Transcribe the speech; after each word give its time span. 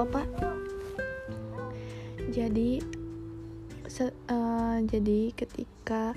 apa 0.00 0.24
pak? 0.24 0.26
Jadi 2.32 2.80
se- 3.84 4.16
eh, 4.16 4.76
jadi 4.88 5.34
ketika 5.36 6.16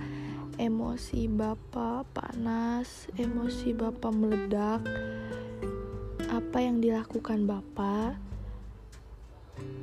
emosi 0.62 1.26
bapak 1.28 2.06
panas 2.14 3.10
emosi 3.18 3.74
bapak 3.74 4.14
meledak 4.14 4.80
apa 6.30 6.58
yang 6.62 6.78
dilakukan 6.78 7.50
bapak 7.50 8.16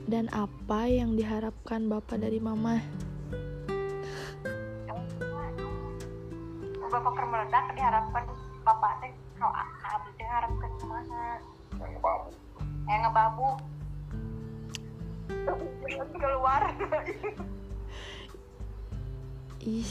dan 0.06 0.30
apa 0.30 0.86
yang 0.86 1.18
diharapkan 1.18 1.90
bapak 1.90 2.22
dari 2.22 2.38
mama 2.38 2.78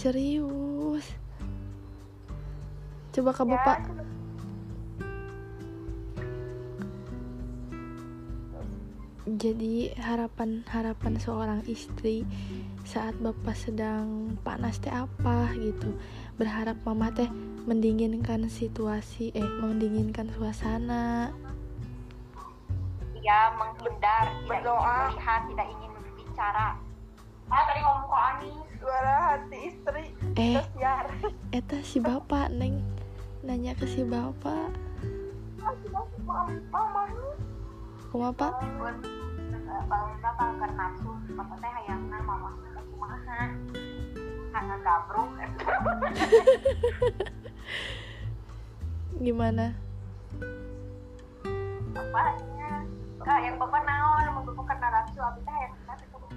serius? 0.09 1.05
Coba 3.13 3.29
ke 3.29 3.43
Ya, 3.45 3.49
bapak. 3.53 3.77
Jadi 9.29 9.93
harapan 10.01 10.65
harapan 10.65 11.13
seorang 11.21 11.61
istri 11.69 12.25
saat 12.81 13.13
bapak 13.21 13.53
sedang 13.53 14.33
panas 14.41 14.81
teh 14.81 14.89
apa 14.89 15.53
gitu? 15.61 15.93
Berharap 16.41 16.81
mama 16.81 17.13
teh 17.13 17.29
mendinginkan 17.69 18.49
situasi 18.49 19.29
eh 19.37 19.45
mendinginkan 19.61 20.33
suasana. 20.33 21.29
Dia 23.13 23.53
menghindar. 23.53 24.33
Tidak 24.33 24.49
Berdoa. 24.49 24.73
ingin 24.73 25.05
melihat 25.13 25.41
tidak 25.53 25.67
ingin 25.69 25.89
berbicara 25.93 26.88
ah 27.49 27.61
tadi 27.65 27.81
ngomong 27.81 28.05
ke 28.05 28.17
Ani 28.17 28.51
suara 28.77 29.13
hati 29.33 29.57
istri. 29.73 30.03
Eh. 30.37 30.61
Kesiar 30.61 31.05
eta 31.49 31.77
si 31.81 31.97
bapak 31.97 32.53
neng. 32.53 32.85
Nanya 33.41 33.73
ke 33.73 33.89
si 33.89 34.05
bapak. 34.05 34.69
Mama 35.59 37.03
kumaha 38.13 38.29
pak 38.29 38.53
nafsu. 40.77 41.09
Bapak 41.33 41.57
teh 41.61 41.71
hayangna 41.73 42.17
mama 42.21 42.53
kumaha 42.93 43.41
karena 44.49 44.75
gabruk. 44.81 45.29
Gimana? 49.25 49.75
Bapaknya. 51.91 52.71
Kak, 53.19 53.39
yang 53.43 53.59
bapak 53.59 53.83
naon? 53.83 54.25
Mau 54.31 54.43
bapak 54.47 54.65
kena 54.73 54.87
nafsu 54.93 55.19
abis 55.19 55.43
teh 55.43 55.53
hayang 55.53 55.73
nafsu 55.73 55.78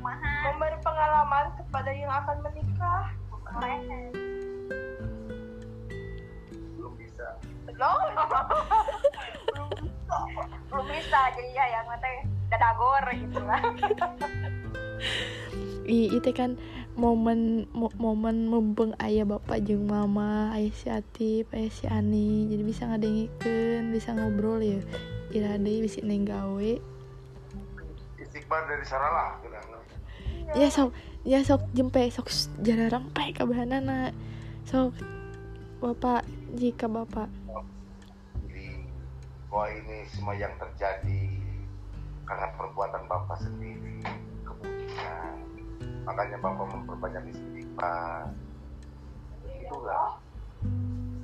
kumaha 0.03 0.51
memberi 0.51 0.79
pengalaman 0.83 1.47
kepada 1.55 1.91
yang 1.95 2.11
akan 2.11 2.37
menikah. 2.43 3.03
Belum 6.75 6.93
bisa. 6.99 7.39
Belum. 7.71 8.03
Belum 10.67 10.87
bisa 10.91 11.21
jadi 11.39 11.51
ya 11.55 11.65
yang 11.79 11.87
teh 12.03 12.17
dadagor 12.51 13.05
gitu 13.15 13.41
lah. 13.47 13.63
Ih, 15.87 16.19
itu 16.19 16.31
kan 16.35 16.59
momen 16.99 17.71
mo- 17.71 17.95
momen 17.95 18.51
mumpung 18.51 18.99
ayah 18.99 19.23
bapak 19.23 19.63
jeung 19.63 19.87
mama 19.87 20.51
ayah 20.51 20.75
si 20.75 20.91
Atip 20.91 21.47
ayah 21.55 21.71
si 21.71 21.87
Ani. 21.87 22.51
Jadi 22.51 22.63
bisa 22.67 22.91
ngadengikeun 22.91 23.95
bisa 23.95 24.19
ngobrol 24.19 24.59
ya. 24.59 24.83
Ira 25.31 25.63
deui 25.63 25.87
bisa 25.87 26.03
neng 26.03 26.27
gawe 26.27 26.91
istighfar 28.33 28.65
dari 28.65 28.81
saralah 28.89 29.37
bilang 29.45 29.61
ya 30.53 30.69
sok 30.69 30.91
ya 31.23 31.41
sok 31.47 31.63
jempe 31.73 32.07
sok 32.11 32.29
jara 32.63 32.91
rempe 32.91 33.31
kabahanana. 33.35 34.11
Sok 34.67 34.95
bapak 35.83 36.27
jika 36.55 36.87
bapak. 36.87 37.31
Jadi 38.47 38.87
bahwa 39.51 39.67
ini 39.71 39.97
semua 40.11 40.35
yang 40.39 40.55
terjadi 40.59 41.23
karena 42.27 42.47
perbuatan 42.57 43.03
bapak 43.11 43.39
sendiri 43.43 43.99
kemungkinan 44.47 45.35
makanya 46.07 46.37
bapak 46.39 46.67
memperbanyak 46.71 47.25
istighfar. 47.35 48.31
Itulah. 49.47 50.19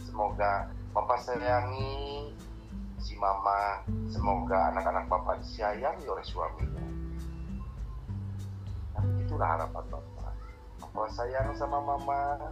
Semoga 0.02 0.70
bapak 0.94 1.18
sayangi 1.22 2.34
si 2.98 3.14
mama 3.14 3.86
semoga 4.10 4.74
anak-anak 4.74 5.06
bapak 5.06 5.38
disayangi 5.38 6.04
oleh 6.10 6.24
suaminya 6.26 6.97
itulah 9.38 9.54
harapan 9.54 9.84
bapak. 9.86 10.34
Bapak 10.82 11.08
sayang 11.14 11.54
sama 11.54 11.78
mama 11.78 12.42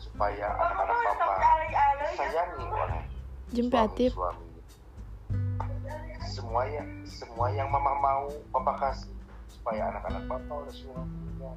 supaya 0.00 0.56
anak-anak 0.56 0.98
bapak 1.04 1.36
disayangi 2.00 2.64
oleh 2.64 3.04
Atip 3.76 4.16
suami. 4.16 4.48
Semua 6.24 6.64
yang 6.64 6.88
semua 7.04 7.52
yang 7.52 7.68
mama 7.68 7.92
mau 8.00 8.24
papa 8.56 8.72
kasih 8.80 9.12
supaya 9.52 9.92
anak-anak 9.92 10.24
papa 10.32 10.52
oleh 10.64 10.72
suaminya. 10.72 11.52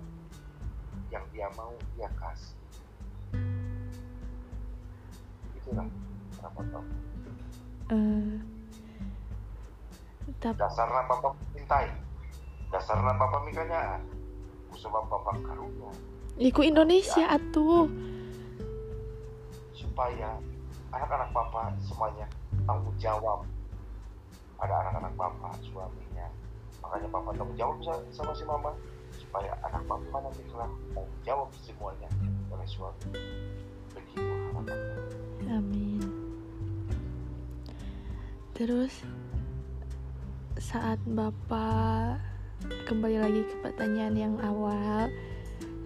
Yang 1.15 1.23
dia 1.31 1.47
mau 1.55 1.71
dia 1.95 2.11
kasih. 2.19 2.59
Itulah 5.63 5.87
harapan 6.43 6.65
papa 6.75 6.95
eh 7.95 8.35
tapi 10.43 10.59
dasarnya 10.59 11.01
papa 11.07 11.39
cintai 11.55 11.87
dasarnya 12.67 13.15
papa 13.15 13.37
mikanya 13.47 13.99
sebab 14.75 15.03
papa 15.07 15.35
karunia. 15.43 15.91
Iku 16.39 16.63
Indonesia 16.65 17.27
atuh. 17.27 17.85
Supaya 19.75 20.39
anak-anak 20.95 21.29
papa 21.35 21.75
semuanya 21.83 22.27
tanggung 22.65 22.95
jawab. 22.97 23.43
Ada 24.61 24.73
anak-anak 24.87 25.13
papa 25.17 25.49
suaminya. 25.65 26.27
Makanya 26.81 27.07
papa 27.11 27.29
tanggung 27.35 27.57
jawab 27.59 27.77
sa- 27.83 28.05
sama 28.13 28.31
si 28.33 28.43
mama. 28.47 28.71
Supaya 29.11 29.53
anak 29.67 29.83
papa 29.85 30.17
nanti 30.23 30.41
kelak 30.49 30.71
tanggung 30.95 31.21
jawab 31.27 31.49
semuanya 31.59 32.09
oleh 32.49 32.67
suami. 32.67 33.11
Begitu 33.91 34.23
harapannya. 34.23 34.75
Amin. 35.51 36.01
Terus 38.55 39.03
saat 40.61 41.01
Bapak 41.09 42.30
kembali 42.87 43.17
lagi 43.19 43.41
ke 43.43 43.55
pertanyaan 43.59 44.15
yang 44.15 44.35
awal, 44.41 45.11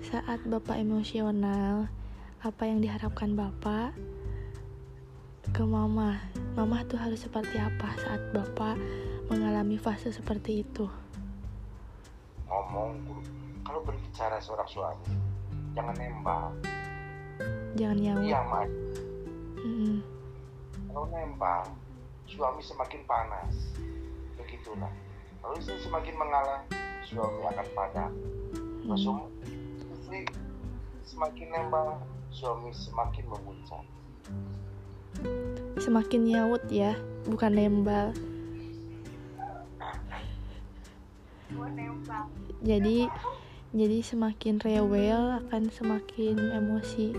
saat 0.02 0.40
Bapak 0.46 0.78
emosional, 0.78 1.90
apa 2.42 2.64
yang 2.66 2.80
diharapkan 2.82 3.34
Bapak 3.34 3.94
ke 5.50 5.64
Mama? 5.64 6.22
Mama 6.54 6.86
tuh 6.86 6.98
harus 6.98 7.26
seperti 7.26 7.58
apa 7.58 7.94
saat 8.00 8.22
Bapak 8.32 8.78
mengalami 9.28 9.76
fase 9.76 10.14
seperti 10.14 10.62
itu? 10.62 10.86
ngomong 12.46 13.20
kalau 13.66 13.82
berbicara 13.82 14.38
seorang 14.38 14.70
suami 14.70 15.12
jangan 15.74 15.96
nembak 15.98 16.54
Jangan 17.76 17.98
nyawa. 18.00 18.22
aja 18.24 18.40
Mm-mm. 19.60 19.96
kalau 20.88 21.06
nembak 21.10 21.66
suami 22.30 22.62
semakin 22.62 23.02
panas 23.04 23.54
begitulah 24.40 24.92
kalau 25.46 25.62
istri 25.62 25.78
semakin 25.78 26.18
mengalah 26.18 26.66
suami 27.06 27.46
akan 27.46 27.68
padam 27.78 28.12
Hmm. 28.86 28.94
Masuk 28.94 29.18
istri 29.94 30.26
semakin 31.06 31.48
nembak, 31.54 32.02
suami 32.30 32.70
semakin 32.70 33.26
memuncak. 33.30 33.82
Semakin 35.82 36.22
nyaut 36.26 36.62
ya, 36.70 36.94
bukan 37.26 37.54
nembal. 37.54 38.14
jadi 42.66 43.10
jadi 43.74 43.98
semakin 44.02 44.58
rewel 44.58 45.38
akan 45.46 45.70
semakin 45.70 46.38
emosi 46.42 47.14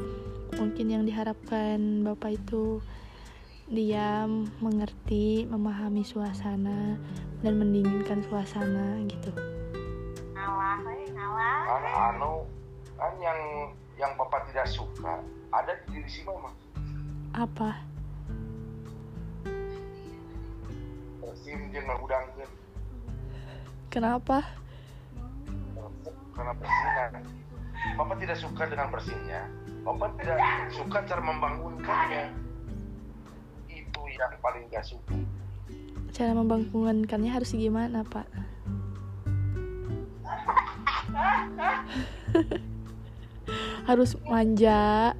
mungkin 0.58 0.86
yang 0.90 1.02
diharapkan 1.06 2.02
bapak 2.02 2.42
itu 2.42 2.82
diam 3.66 4.46
mengerti 4.62 5.42
memahami 5.50 6.06
suasana 6.06 6.94
dan 7.42 7.54
mendinginkan 7.58 8.22
suasana 8.26 9.02
gitu 9.10 9.34
ngalah 10.34 10.78
eh, 10.86 11.10
ngalah 11.10 11.60
Kan 11.66 11.84
anu 12.14 12.46
kan 12.94 13.12
yang 13.18 13.40
yang 13.98 14.12
bapak 14.14 14.46
tidak 14.50 14.70
suka 14.70 15.18
ada 15.50 15.72
di 15.84 15.98
diri 15.98 16.10
si 16.10 16.22
mama. 16.22 16.54
apa 17.34 17.82
Sim 21.42 21.70
dia 21.70 21.82
ngudangkeun 21.84 22.50
kenapa 23.90 24.42
karena 26.36 26.52
bersinar. 26.52 27.10
Bapak 27.96 28.16
tidak 28.20 28.36
suka 28.36 28.62
dengan 28.68 28.88
bersihnya. 28.92 29.48
Bapak 29.82 30.20
tidak 30.20 30.38
suka 30.76 30.98
cara 31.08 31.22
membangunkannya. 31.24 32.45
Yang 34.16 34.40
paling 34.40 34.64
gak 34.72 34.84
suka. 34.84 35.14
cara 36.16 36.32
membangunkannya 36.32 37.28
harus 37.28 37.52
gimana 37.52 38.00
pak? 38.08 38.24
Harus 43.86 44.18
manja. 44.26 45.12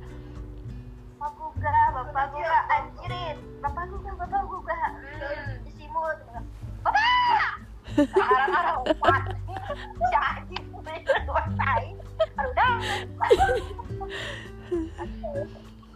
Bapak 1.20 1.31
guga 1.37 1.76
bapak 1.94 2.26
guga 2.32 2.58
anjirin. 2.72 3.37
Bapak 3.62 3.84
guga 3.93 4.10
bapak 4.19 4.43
guga 4.48 4.75
hmm, 4.75 5.62
disimut. 5.69 6.19
Bapak! 6.82 7.62
Sekarang 7.94 8.50
arah 8.56 8.76
empat 8.82 9.22
jadi 10.10 10.58
selesai 11.25 11.82
aduh 12.37 12.52
dah 12.54 12.75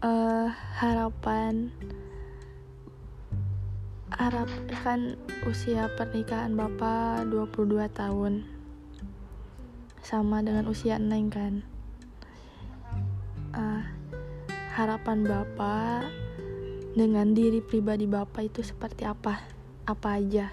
eh 0.00 0.48
harapan 0.80 1.68
harap 4.16 4.48
kan 4.80 5.20
usia 5.44 5.92
pernikahan 5.92 6.56
bapak 6.56 7.28
22 7.28 7.84
tahun 7.92 8.48
sama 10.00 10.40
dengan 10.40 10.72
usia 10.72 10.96
neng 10.96 11.28
kan? 11.28 11.60
Ah, 13.52 13.92
harapan 14.72 15.20
bapak 15.20 16.08
dengan 16.96 17.36
diri 17.36 17.60
pribadi 17.60 18.08
bapak 18.08 18.48
itu 18.48 18.64
seperti 18.64 19.04
apa? 19.04 19.44
Apa 19.84 20.16
aja? 20.16 20.48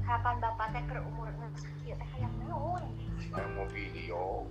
Kapan 0.00 0.36
bapak 0.40 0.66
teh 0.72 0.84
ke 0.88 0.96
umur 0.96 1.28
sakit 1.60 1.92
teh 1.92 2.08
hayang 2.16 2.32
naon 2.48 2.88
Saya 3.20 3.44
mau 3.52 3.68
video 3.68 4.48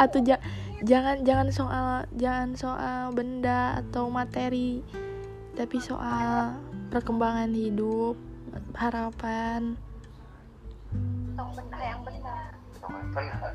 atau 0.00 0.18
ja- 0.24 0.42
jangan 0.82 1.22
jangan 1.22 1.48
soal 1.52 1.88
jangan 2.16 2.50
soal 2.56 3.12
benda 3.12 3.78
atau 3.78 4.08
materi 4.08 4.80
tapi 5.52 5.76
soal 5.78 6.56
perkembangan 6.88 7.52
hidup 7.52 8.16
harapan. 8.74 9.76
Tong 11.36 11.50
benda 11.56 11.78
yang 11.80 12.00
benar 12.04 12.52
Benar. 13.12 13.52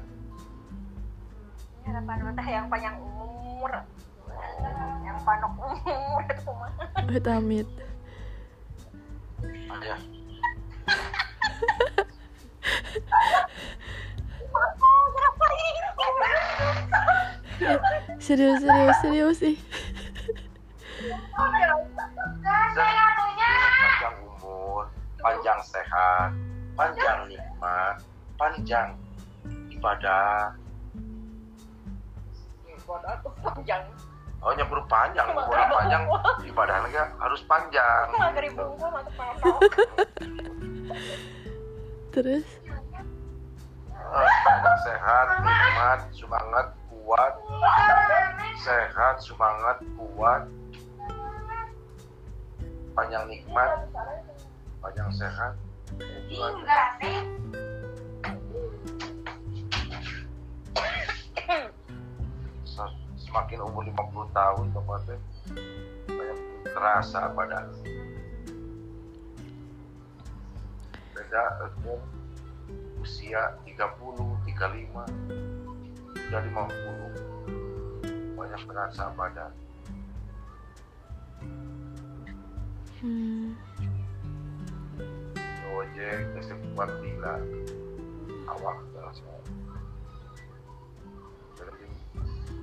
harapan 1.87 2.17
yang 2.45 2.67
panjang 2.69 2.97
umur. 3.01 3.71
Yang 5.01 5.17
panok 5.25 5.53
umur 5.57 6.21
itu 6.29 6.41
kumaha 6.45 6.85
amit 6.97 7.25
amit 7.27 7.67
Ada. 9.67 9.95
Bapak, 13.57 13.97
kenapa 13.97 14.37
ini 14.37 14.46
serius 18.17 18.61
serius 18.61 18.97
serius 19.01 19.37
sih 19.39 19.55
Panjang 23.77 24.15
umur, 24.25 24.89
panjang 25.21 25.59
sehat, 25.61 26.33
panjang 26.73 27.29
nikmat, 27.29 28.01
panjang 28.35 28.97
ibadah. 29.69 30.57
Ibadah 32.65 33.13
tuh 33.21 33.33
panjang 33.45 33.85
Oh 34.37 34.53
nyebur 34.53 34.77
panjang, 34.85 35.25
umur 35.33 35.49
panjang, 35.49 36.05
ibadahnya 36.45 37.09
harus 37.17 37.41
panjang. 37.49 38.05
Terus 42.13 42.45
sehat, 44.83 45.27
nikmat, 45.43 45.99
semangat, 46.15 46.67
kuat. 46.87 47.33
Sehat, 48.63 49.15
semangat, 49.19 49.77
kuat. 49.95 50.43
Panjang 52.95 53.25
nikmat, 53.29 53.69
panjang 54.81 55.09
sehat. 55.13 55.53
Semakin 63.27 63.59
umur 63.59 63.85
50 63.85 64.33
tahun 64.33 64.65
teh 64.73 65.19
banyak 66.09 66.39
terasa 66.73 67.29
pada 67.35 67.69
beda 71.13 71.43
usia 73.07 73.55
30, 73.63 73.71
35, 73.71 74.51
sudah 76.27 76.43
50 76.43 78.35
banyak 78.35 78.61
terasa 78.67 79.07
pada 79.15 79.47
hmm, 82.99 83.55
ojek 85.71 86.19
kesepuan 86.35 86.91
bila 86.99 87.39
awak 88.51 88.75
terasa 88.91 89.23
jadi 91.55 91.87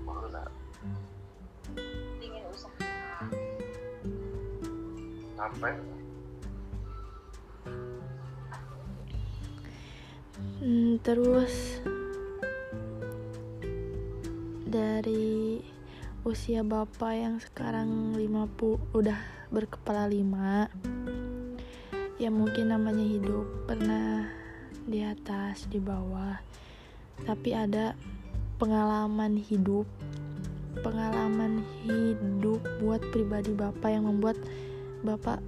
mana 0.05 0.45
ingin 2.21 2.45
usaha. 2.53 2.85
Sampai 5.41 5.73
Terus 11.01 11.81
dari 14.69 15.63
usia 16.27 16.65
bapak 16.65 17.13
yang 17.15 17.37
sekarang 17.39 18.17
50 18.17 18.97
udah 18.97 19.21
berkepala 19.55 20.11
lima 20.11 20.67
ya 22.17 22.33
mungkin 22.33 22.73
namanya 22.73 23.05
hidup 23.05 23.45
pernah 23.69 24.33
di 24.89 25.05
atas 25.05 25.69
di 25.69 25.77
bawah 25.79 26.41
tapi 27.29 27.53
ada 27.53 27.93
pengalaman 28.57 29.37
hidup 29.37 29.85
pengalaman 30.81 31.63
hidup 31.85 32.65
buat 32.81 33.05
pribadi 33.13 33.53
bapak 33.53 33.95
yang 33.95 34.09
membuat 34.09 34.41
bapak 35.05 35.39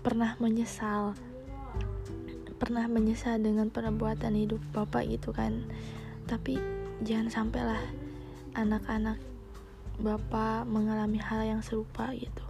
pernah 0.00 0.38
menyesal 0.38 1.18
pernah 2.56 2.88
menyesal 2.88 3.40
dengan 3.40 3.68
perbuatan 3.68 4.32
hidup 4.32 4.60
bapak 4.72 5.08
gitu 5.08 5.30
kan. 5.32 5.64
Tapi 6.24 6.58
jangan 7.04 7.28
sampailah 7.28 7.80
anak-anak 8.56 9.20
bapak 10.00 10.64
mengalami 10.68 11.20
hal 11.20 11.44
yang 11.44 11.60
serupa 11.60 12.12
gitu. 12.16 12.44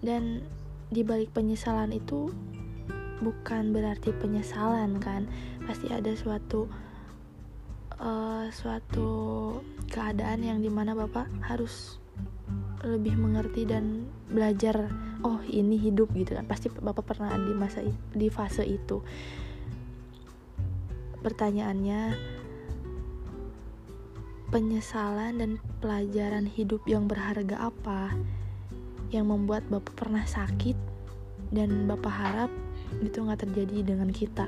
Dan 0.00 0.44
di 0.88 1.04
balik 1.04 1.32
penyesalan 1.36 1.92
itu 1.92 2.32
bukan 3.20 3.72
berarti 3.72 4.12
penyesalan 4.16 4.96
kan. 5.00 5.28
Pasti 5.68 5.92
ada 5.92 6.12
suatu 6.16 6.68
eh, 8.00 8.46
suatu 8.48 9.10
keadaan 9.92 10.44
yang 10.44 10.58
di 10.64 10.72
mana 10.72 10.96
bapak 10.96 11.28
harus 11.44 12.00
lebih 12.86 13.18
mengerti 13.18 13.66
dan 13.66 14.06
belajar 14.30 14.88
oh 15.26 15.40
ini 15.46 15.78
hidup 15.78 16.12
gitu 16.14 16.36
kan. 16.36 16.46
Pasti 16.46 16.70
bapak 16.70 17.04
pernah 17.14 17.34
di 17.34 17.52
masa 17.54 17.82
di 18.14 18.28
fase 18.30 18.62
itu. 18.66 19.02
Pertanyaannya 21.18 22.14
penyesalan 24.48 25.42
dan 25.42 25.50
pelajaran 25.82 26.48
hidup 26.48 26.80
yang 26.88 27.04
berharga 27.10 27.68
apa 27.68 28.14
yang 29.12 29.28
membuat 29.28 29.66
bapak 29.68 29.92
pernah 29.96 30.24
sakit 30.24 30.76
dan 31.52 31.88
bapak 31.88 32.12
harap 32.12 32.50
itu 33.00 33.18
nggak 33.18 33.44
terjadi 33.44 33.92
dengan 33.92 34.08
kita? 34.12 34.46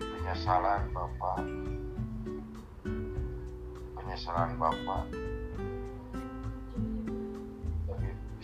Penyesalan 0.00 0.90
bapak. 0.90 1.40
Penyesalan 3.94 4.50
bapak 4.58 5.35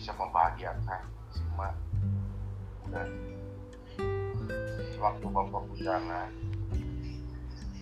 bisa 0.03 0.11
membahagiakan 0.19 0.99
si 1.31 1.39
mak 1.55 1.71
dan 2.91 3.07
waktu 4.99 5.25
bapak 5.31 5.63
bujangan 5.71 6.27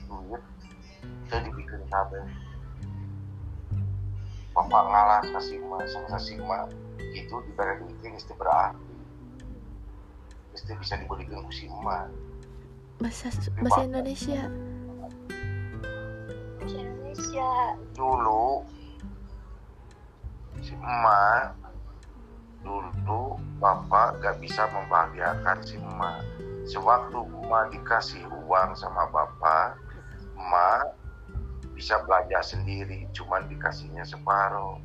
duit 0.05 0.43
itu 1.01 1.35
dibikin 1.49 1.81
kabel. 1.89 2.21
Bapak 4.53 4.83
ngalah 4.85 5.25
ke 5.25 5.39
si 5.41 5.57
mak 5.65 5.81
sama 5.89 6.21
si 6.21 6.37
mak 6.37 6.69
itu 7.17 7.41
diberi 7.49 7.81
duitnya 7.81 8.13
mesti 8.13 8.33
berarti. 8.37 8.93
Mesti 10.53 10.71
bisa 10.77 11.01
dibelikan 11.01 11.41
emak 11.41 12.05
bahasa 13.01 13.33
bahasa 13.57 13.81
Indonesia. 13.81 14.45
Bahasa 16.61 16.77
Indonesia. 16.85 17.49
Dulu 17.97 18.61
si 20.61 20.77
emak 20.77 21.61
dulu 22.62 23.38
bapak 23.58 24.22
gak 24.22 24.38
bisa 24.41 24.70
membahagiakan 24.70 25.58
si 25.65 25.77
emak 25.77 26.22
sewaktu 26.65 27.25
emak 27.41 27.74
dikasih 27.74 28.24
uang 28.46 28.77
sama 28.77 29.10
bapak 29.10 29.77
emak 30.38 30.94
bisa 31.82 31.98
belanja 32.06 32.46
sendiri 32.46 33.10
cuman 33.10 33.50
dikasihnya 33.50 34.06
separuh. 34.06 34.77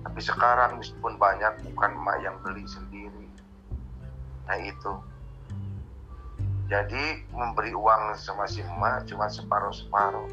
Tapi 0.00 0.20
sekarang 0.24 0.80
meskipun 0.80 1.20
banyak 1.20 1.52
bukan 1.68 1.92
emak 2.00 2.16
yang 2.24 2.36
beli 2.40 2.64
sendiri. 2.64 3.28
Nah 4.48 4.56
itu. 4.56 4.92
Jadi 6.68 7.28
memberi 7.32 7.76
uang 7.76 8.16
sama 8.16 8.48
si 8.48 8.64
emak 8.64 9.04
cuma 9.04 9.28
separuh-separuh. 9.28 10.28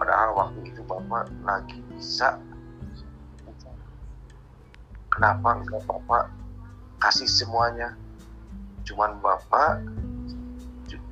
Padahal 0.00 0.32
waktu 0.32 0.72
itu 0.72 0.80
bapak 0.88 1.28
lagi 1.44 1.76
bisa 1.92 2.40
kenapa 5.18 5.58
enggak 5.58 5.82
bapak 5.82 6.30
kasih 7.02 7.26
semuanya? 7.26 7.98
Cuman 8.86 9.18
bapak 9.18 9.82
cu- 10.86 11.10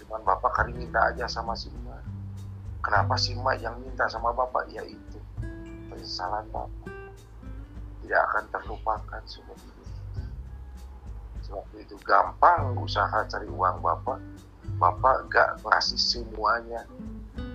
cuman 0.00 0.24
bapak 0.24 0.56
kali 0.56 0.72
minta 0.72 1.12
aja 1.12 1.28
sama 1.28 1.52
si 1.52 1.68
emak 1.68 2.00
kenapa 2.80 3.18
si 3.20 3.36
emak 3.36 3.60
yang 3.60 3.76
minta 3.84 4.08
sama 4.08 4.32
bapak 4.32 4.72
ya 4.72 4.80
itu 4.88 5.20
penyesalan 5.92 6.48
bapak 6.48 6.88
tidak 8.00 8.20
akan 8.32 8.44
terlupakan 8.54 9.22
seumur 9.28 9.58
hidup 9.60 9.90
Sewaktu 11.44 11.76
itu 11.86 11.94
gampang 12.02 12.74
usaha 12.80 13.22
cari 13.26 13.46
uang 13.46 13.84
bapak 13.84 14.18
bapak 14.80 15.28
gak 15.30 15.50
ngasih 15.62 16.00
semuanya 16.00 16.82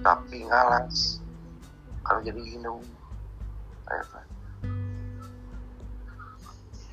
tapi 0.05 0.47
ngalas. 0.47 1.19
Kalau 2.07 2.23
jadi 2.23 2.39
gini 2.39 2.71
saya 3.83 4.03
tanya. 4.09 4.30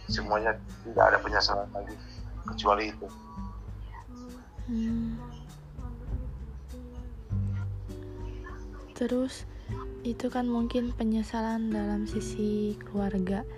Semuanya 0.08 0.56
tidak 0.84 1.04
ada 1.14 1.18
penyesalan 1.20 1.68
lagi 1.72 1.94
kecuali 2.48 2.90
itu 2.90 3.08
Hmm. 4.68 5.16
Terus 8.92 9.48
itu 10.04 10.28
kan 10.28 10.44
mungkin 10.44 10.92
penyesalan 10.92 11.72
dalam 11.72 12.04
sisi 12.04 12.76
keluarga. 12.76 13.48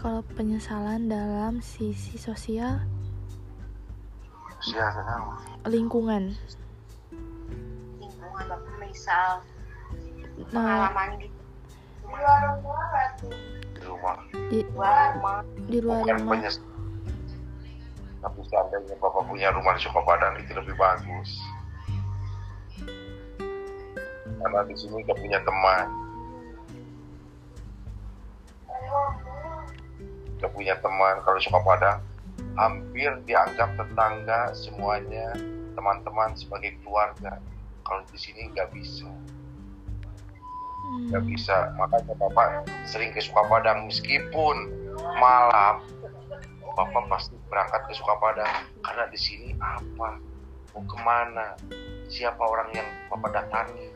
Kalau 0.00 0.24
penyesalan 0.40 1.12
dalam 1.12 1.60
sisi 1.60 2.16
sosial, 2.16 2.80
tenang 4.64 5.36
lingkungan. 5.68 6.32
lingkungan 8.00 8.48
misal 8.80 9.44
Nah, 10.48 10.88
pengalaman 10.96 11.18
di 11.18 11.28
Rumah. 13.88 14.16
Di, 14.52 14.60
luar 14.68 15.16
rumah. 15.16 15.38
di 15.64 15.78
luar 15.80 16.04
bukan 16.04 16.16
rumah. 16.20 16.32
penyes 16.36 16.56
tapi 18.18 18.40
seandainya 18.50 18.98
bapak 18.98 19.22
punya 19.30 19.54
rumah 19.54 19.78
di 19.78 19.82
Sukapadang 19.86 20.34
itu 20.42 20.50
lebih 20.50 20.74
bagus. 20.74 21.30
Karena 24.38 24.60
di 24.66 24.74
sini 24.74 25.06
gak 25.06 25.18
punya 25.18 25.38
teman. 25.46 25.86
Gak 30.42 30.50
punya 30.50 30.74
teman. 30.82 31.14
Kalau 31.22 31.38
Sukapadang 31.38 32.02
hampir 32.58 33.10
dianggap 33.22 33.78
tetangga 33.78 34.50
semuanya 34.50 35.38
teman-teman 35.78 36.34
sebagai 36.34 36.74
keluarga. 36.82 37.38
Kalau 37.86 38.02
di 38.10 38.18
sini 38.18 38.50
nggak 38.50 38.74
bisa 38.74 39.08
nggak 41.08 41.22
Hmm. 41.22 41.30
bisa. 41.30 41.56
Makanya 41.76 42.14
bapak 42.16 42.68
sering 42.88 43.12
ke 43.12 43.20
Sukapadang 43.20 43.88
meskipun 43.88 44.56
malam 45.20 45.84
bapak 46.74 47.04
pasti 47.10 47.34
berangkat 47.50 47.80
ke 47.90 47.92
Sukapadang 47.96 48.66
karena 48.82 49.04
di 49.10 49.18
sini 49.18 49.50
apa? 49.58 50.18
Mau 50.74 50.82
ke 50.84 50.98
mana? 51.02 51.58
Siapa 52.08 52.40
orang 52.40 52.72
yang 52.72 52.88
bapak 53.12 53.30
datangi? 53.36 53.88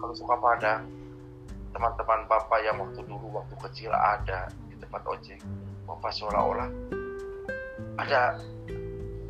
Kalau 0.00 0.14
Sukapadang 0.16 0.88
teman-teman 1.70 2.26
bapak 2.26 2.58
yang 2.66 2.82
waktu 2.82 3.00
dulu 3.06 3.30
waktu 3.30 3.54
kecil 3.68 3.94
ada 3.94 4.50
di 4.66 4.74
tempat 4.74 5.06
ojek 5.06 5.38
bapak 5.86 6.10
seolah-olah 6.10 6.66
ada 8.00 8.40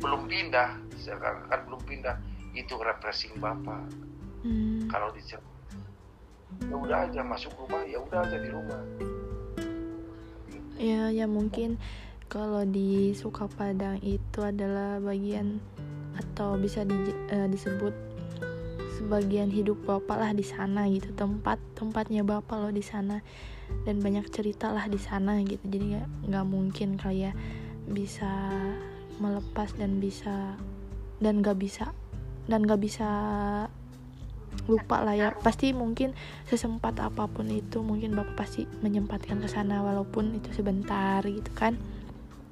belum 0.01 0.25
pindah. 0.25 0.79
Sekarang 0.97 1.45
kan 1.49 1.59
belum 1.67 1.81
pindah. 1.85 2.15
Itu 2.55 2.79
refreshing 2.79 3.37
bapak. 3.39 4.11
Hmm. 4.41 4.89
kalau 4.89 5.13
di 5.13 5.21
ya 6.67 6.75
udah 6.75 6.97
aja 7.07 7.21
masuk 7.23 7.53
rumah 7.55 7.83
ya 7.87 7.99
udah 7.99 8.19
aja 8.23 8.37
di 8.39 8.49
rumah. 8.49 8.81
Ya, 10.81 11.13
ya 11.13 11.29
mungkin 11.29 11.77
kalau 12.25 12.65
di 12.65 13.13
Sukapadang 13.13 14.01
itu 14.01 14.41
adalah 14.41 14.97
bagian 14.97 15.61
atau 16.17 16.57
bisa 16.57 16.81
di- 16.81 17.17
eh, 17.29 17.45
disebut 17.45 17.93
sebagian 18.97 19.53
hidup 19.53 19.77
bapak 19.85 20.17
lah 20.17 20.31
di 20.33 20.41
sana 20.41 20.89
gitu. 20.89 21.13
Tempat 21.13 21.61
tempatnya 21.77 22.25
bapak 22.25 22.57
loh 22.57 22.73
di 22.73 22.81
sana. 22.81 23.21
Dan 23.85 24.01
banyak 24.01 24.25
cerita 24.33 24.73
lah 24.73 24.89
di 24.89 24.97
sana 24.97 25.37
gitu. 25.45 25.61
Jadi 25.61 26.01
nggak 26.01 26.45
mungkin 26.49 26.97
kayak 26.97 27.37
bisa 27.85 28.49
melepas 29.21 29.77
dan 29.77 30.01
bisa 30.01 30.57
dan 31.21 31.45
nggak 31.45 31.61
bisa 31.61 31.93
dan 32.49 32.65
nggak 32.65 32.81
bisa 32.81 33.09
lupa 34.69 35.01
lah 35.01 35.15
ya. 35.17 35.33
Pasti 35.35 35.71
mungkin 35.71 36.13
sesempat 36.47 36.99
apa 37.01 37.27
pun 37.27 37.49
itu 37.49 37.81
mungkin 37.81 38.13
bapak 38.13 38.45
pasti 38.45 38.67
menyempatkan 38.83 39.41
ke 39.41 39.47
sana 39.49 39.81
walaupun 39.81 40.37
itu 40.37 40.51
sebentar 40.53 41.23
gitu 41.25 41.51
kan. 41.55 41.77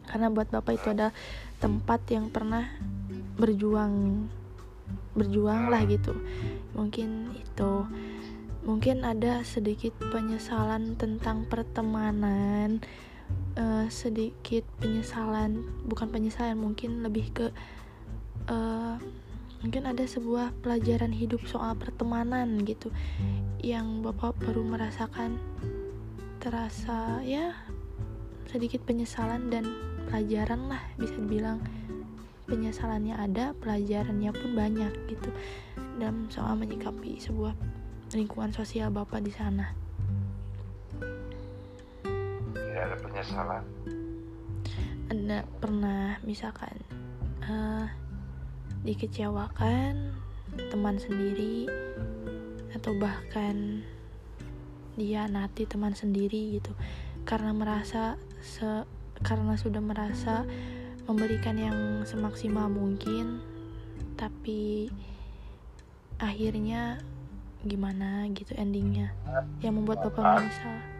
Karena 0.10 0.34
buat 0.34 0.50
bapak 0.50 0.74
itu 0.80 0.88
adalah 0.92 1.14
tempat 1.62 2.02
yang 2.10 2.34
pernah 2.34 2.66
berjuang 3.38 4.26
berjuang 5.14 5.70
lah 5.70 5.86
gitu. 5.86 6.16
Mungkin 6.74 7.36
itu. 7.38 7.74
Mungkin 8.60 9.08
ada 9.08 9.42
sedikit 9.48 9.96
penyesalan 10.12 11.00
tentang 11.00 11.48
pertemanan 11.48 12.84
eh, 13.56 13.88
sedikit 13.90 14.66
penyesalan 14.82 15.64
bukan 15.86 16.08
penyesalan 16.10 16.60
mungkin 16.60 17.02
lebih 17.02 17.32
ke 17.34 17.48
eh, 18.50 18.96
mungkin 19.60 19.88
ada 19.88 20.08
sebuah 20.08 20.56
pelajaran 20.64 21.12
hidup 21.12 21.44
soal 21.48 21.76
pertemanan 21.76 22.64
gitu 22.64 22.92
yang 23.60 24.00
bapak 24.00 24.40
baru 24.40 24.64
merasakan 24.64 25.36
terasa 26.40 27.20
ya 27.28 27.52
sedikit 28.50 28.82
penyesalan 28.88 29.52
dan 29.54 29.68
pelajaran 30.10 30.74
lah 30.74 30.82
bisa 30.98 31.14
dibilang. 31.22 31.62
Penyesalannya 32.50 33.14
ada 33.14 33.54
pelajarannya 33.62 34.34
pun 34.34 34.58
banyak 34.58 34.90
gitu 35.06 35.30
dalam 36.02 36.26
soal 36.34 36.58
menyikapi 36.58 37.22
sebuah 37.22 37.54
lingkungan 38.18 38.50
sosial 38.50 38.90
bapak 38.90 39.22
di 39.22 39.30
sana. 39.30 39.70
Tidak 42.58 42.82
ada 42.90 42.98
penyesalan. 42.98 43.64
Ada 45.14 45.46
pernah 45.62 46.18
misalkan 46.26 46.74
eh, 47.46 47.86
dikecewakan 48.84 50.16
teman 50.72 50.96
sendiri 50.98 51.68
atau 52.76 52.96
bahkan 52.96 53.84
dia 55.00 55.28
nanti 55.32 55.64
teman 55.64 55.96
sendiri 55.96 56.60
gitu. 56.60 56.76
Karena 57.24 57.56
merasa 57.56 58.20
se 58.40 58.84
karena 59.20 59.60
sudah 59.60 59.84
merasa 59.84 60.48
memberikan 61.08 61.60
yang 61.60 62.08
semaksimal 62.08 62.72
mungkin 62.72 63.44
tapi 64.16 64.92
akhirnya 66.20 67.00
gimana 67.64 68.28
gitu 68.32 68.56
endingnya? 68.56 69.12
Yang 69.60 69.74
membuat 69.76 70.08
bapak 70.08 70.24
menyesal 70.24 70.99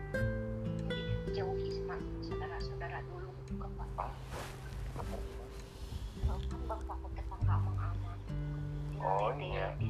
Oh, 9.00 9.32
di, 9.36 9.56
iya. 9.56 9.72
di 9.80 9.90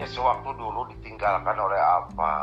ya 0.00 0.06
sewaktu 0.08 0.50
dulu 0.56 0.88
ditinggalkan 0.96 1.56
oleh 1.56 1.78
apa? 1.78 2.34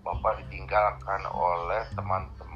Bapak 0.00 0.40
ditinggalkan 0.46 1.20
oleh 1.28 1.84
teman-teman 1.92 2.50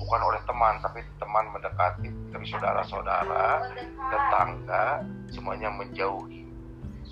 bukan 0.00 0.20
oleh 0.24 0.40
teman 0.48 0.80
tapi 0.80 1.04
teman 1.20 1.44
mendekati 1.52 2.08
dari 2.32 2.46
saudara-saudara 2.48 3.68
tetangga 4.08 5.04
semuanya 5.28 5.68
menjauhi. 5.68 6.48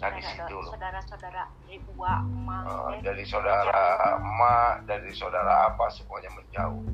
Nah 0.00 0.10
di 0.14 0.22
situ 0.24 0.56
loh. 0.56 0.72
saudara-saudara 0.72 1.52
dari 1.68 1.76
buah 1.84 2.24
emak 2.24 2.62
eh, 2.64 2.98
dari 3.04 3.24
saudara 3.28 3.84
emak 4.16 4.88
dari 4.88 5.12
saudara 5.12 5.68
apa 5.68 5.84
semuanya 5.92 6.32
menjauh. 6.32 6.84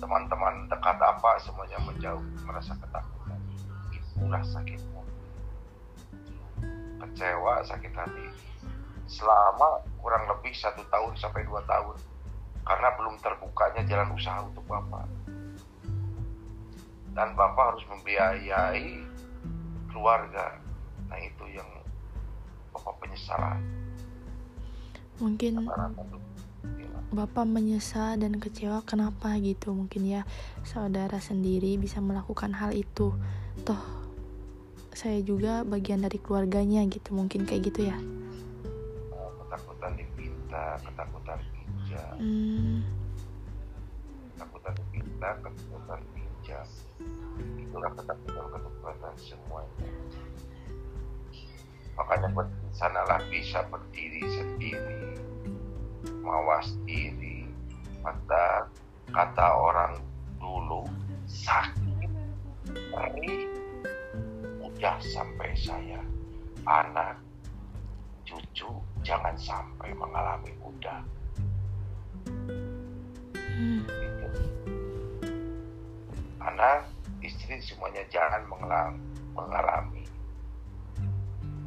Teman-teman 0.00 0.72
dekat 0.72 0.96
apa 1.04 1.30
semuanya 1.44 1.78
menjauh. 1.84 2.24
Merasa 2.48 2.72
ketakutan. 2.80 3.40
Itulah 3.92 4.40
sakitmu 4.40 5.05
kecewa 7.06 7.62
sakit 7.66 7.92
hati 7.94 8.26
selama 9.06 9.82
kurang 10.02 10.26
lebih 10.26 10.50
satu 10.54 10.82
tahun 10.90 11.14
sampai 11.14 11.46
dua 11.46 11.62
tahun 11.66 11.94
karena 12.66 12.88
belum 12.98 13.14
terbukanya 13.22 13.82
jalan 13.86 14.10
usaha 14.10 14.42
untuk 14.42 14.66
bapak. 14.66 15.06
Dan 17.16 17.32
bapak 17.32 17.72
harus 17.72 17.84
membiayai 17.88 19.00
keluarga. 19.88 20.58
Nah 21.08 21.18
itu 21.22 21.44
yang 21.54 21.70
bapak 22.74 22.94
penyesalan 23.00 23.62
mungkin 25.16 25.64
gila. 25.64 27.00
Bapak 27.14 27.46
menyesal 27.48 28.20
dan 28.20 28.36
kecewa 28.36 28.82
kenapa 28.84 29.32
gitu? 29.40 29.72
Mungkin 29.72 30.04
ya 30.04 30.22
saudara 30.66 31.22
sendiri 31.22 31.78
bisa 31.80 32.02
melakukan 32.02 32.52
hal 32.52 32.76
itu. 32.76 33.14
Toh 33.64 34.05
saya 34.96 35.20
juga 35.20 35.60
bagian 35.60 36.00
dari 36.00 36.16
keluarganya 36.16 36.80
gitu 36.88 37.12
mungkin 37.12 37.44
kayak 37.44 37.68
gitu 37.68 37.92
ya. 37.92 37.96
Eh, 39.12 39.30
ketakutan 39.44 39.92
dipinta 40.00 40.80
ketakutan 40.80 41.38
pinjam 41.52 42.14
hmm, 42.16 42.80
ketakutan 44.32 44.72
dipinta 44.72 45.28
ketakutan 45.44 46.00
pinjam 46.16 46.66
itulah 47.60 47.92
ketakutan 47.92 48.44
ketakutan 48.48 49.14
semuanya. 49.20 49.88
Makanya 51.96 52.28
di 52.32 52.70
sanalah 52.72 53.20
bisa 53.28 53.60
berdiri 53.68 54.24
sendiri 54.32 55.16
mawas 56.24 56.72
diri. 56.88 57.44
Maka 58.00 58.70
kata 59.12 59.46
orang 59.60 60.00
dulu 60.40 60.88
sakit 61.26 62.10
perih 62.92 63.55
udah 64.76 65.00
sampai 65.00 65.56
saya 65.56 66.04
anak 66.68 67.16
cucu 68.28 68.68
jangan 69.00 69.32
sampai 69.40 69.88
mengalami 69.96 70.52
hmm, 73.40 73.88
gitu. 73.88 74.28
anak 76.44 76.92
istri 77.24 77.56
semuanya 77.64 78.04
jangan 78.12 78.44
mengalami, 78.52 79.00
mengalami 79.32 80.04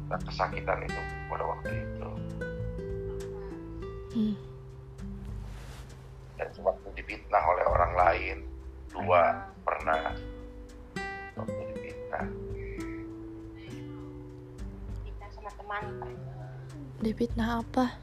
dan 0.06 0.20
kesakitan 0.22 0.78
itu 0.86 1.02
pada 1.26 1.44
waktu 1.50 1.82
itu 1.82 2.10
hmm. 4.14 4.34
dan 6.38 6.48
waktu 6.62 6.88
difitnah 6.94 7.42
oleh 7.42 7.66
orang 7.66 7.92
lain 7.98 8.38
dua 8.94 9.50
pernah 9.66 10.14
waktu 11.34 11.62
difitnah 11.74 12.49
pernah 15.70 16.10
difitnah 16.98 17.62
apa? 17.62 17.94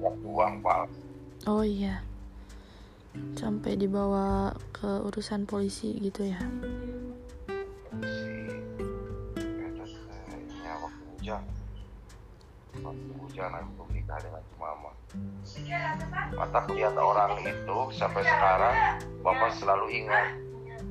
Waktu 0.00 0.26
uang 0.30 0.54
palsu 0.62 1.02
oh 1.50 1.66
iya. 1.66 2.06
Sampai 3.34 3.74
dibawa 3.74 4.54
ke 4.70 4.86
urusan 5.10 5.42
polisi 5.42 5.98
gitu 5.98 6.30
ya? 6.30 6.38
Waktu 10.62 11.04
hujan. 11.18 11.42
Waktu 12.78 13.12
hujan 13.18 13.50
aku 13.50 13.82
nikah 13.90 14.22
dengan 14.22 14.44
mama. 14.54 14.94
Mata 16.38 16.60
lihat 16.70 16.94
orang 16.94 17.42
itu 17.42 17.78
sampai 17.90 18.22
sekarang 18.22 19.02
bapak 19.26 19.50
selalu 19.58 20.06
ingat 20.06 20.38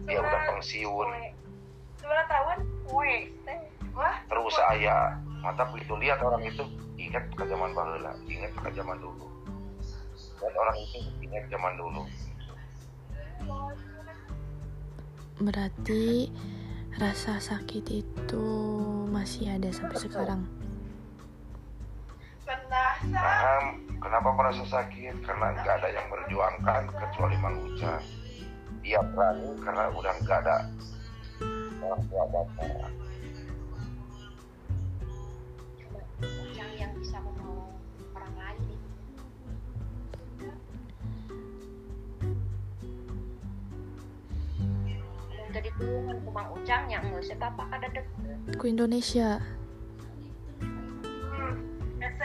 dia 0.05 0.19
udah 0.19 0.41
pensiun 0.51 1.09
terus 4.29 4.53
saya 4.55 5.17
mata 5.39 5.63
begitu 5.71 5.93
lihat 5.99 6.19
orang 6.23 6.43
itu 6.45 6.63
ingat 6.99 7.25
ke 7.35 7.43
zaman 7.47 7.71
bahula 7.71 8.11
ingat 8.27 8.51
ke 8.59 8.69
zaman 8.75 8.97
dulu. 8.99 9.25
Lihat 10.39 10.55
orang 10.55 10.77
itu 10.79 10.97
ingat 11.23 11.43
zaman 11.51 11.73
dulu. 11.79 12.01
Berarti 15.39 16.27
rasa 16.99 17.39
sakit 17.39 17.85
itu 17.87 18.45
masih 19.07 19.55
ada 19.55 19.71
sampai 19.71 19.97
sekarang? 19.99 20.41
Nah 23.07 23.61
kenapa 24.01 24.29
merasa 24.35 24.63
sakit? 24.67 25.23
Karena 25.23 25.55
nggak 25.55 25.75
ada 25.79 25.89
yang 25.93 26.07
berjuangkan 26.11 26.81
kecuali 26.91 27.35
Mang 27.39 27.57
Uca 27.63 28.01
dia 28.79 28.99
berani 29.13 29.53
karena 29.61 29.91
udah 29.91 30.13
nggak 30.23 30.39
ada 30.45 30.57
orang 31.79 32.03
tua 32.11 32.23
bapak 32.27 32.91
cuma 35.79 35.99
ujang 36.19 36.71
yang 36.75 36.91
bisa 36.99 37.17
menolong 37.23 37.73
orang 38.15 38.33
lain 38.35 38.61
itu 38.67 38.89
jadi 45.49 45.69
tulungan 45.81 46.17
ku 46.21 46.29
Mang 46.29 46.49
Ujang 46.53 46.85
yang 46.93 47.01
nggak 47.09 47.25
usah 47.25 47.37
bapak 47.41 47.65
kada 47.73 47.89
deket 47.89 48.53
ke 48.53 48.65
Indonesia. 48.69 49.41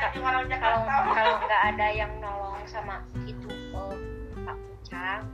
Kalau 0.04 0.44
kalau 1.12 1.34
nggak 1.40 1.62
ada 1.74 1.86
yang 1.88 2.12
nolong 2.20 2.60
sama 2.68 3.00
itu 3.24 3.48
eh, 3.48 3.96
Pak 4.44 4.56
Ucang 4.76 5.24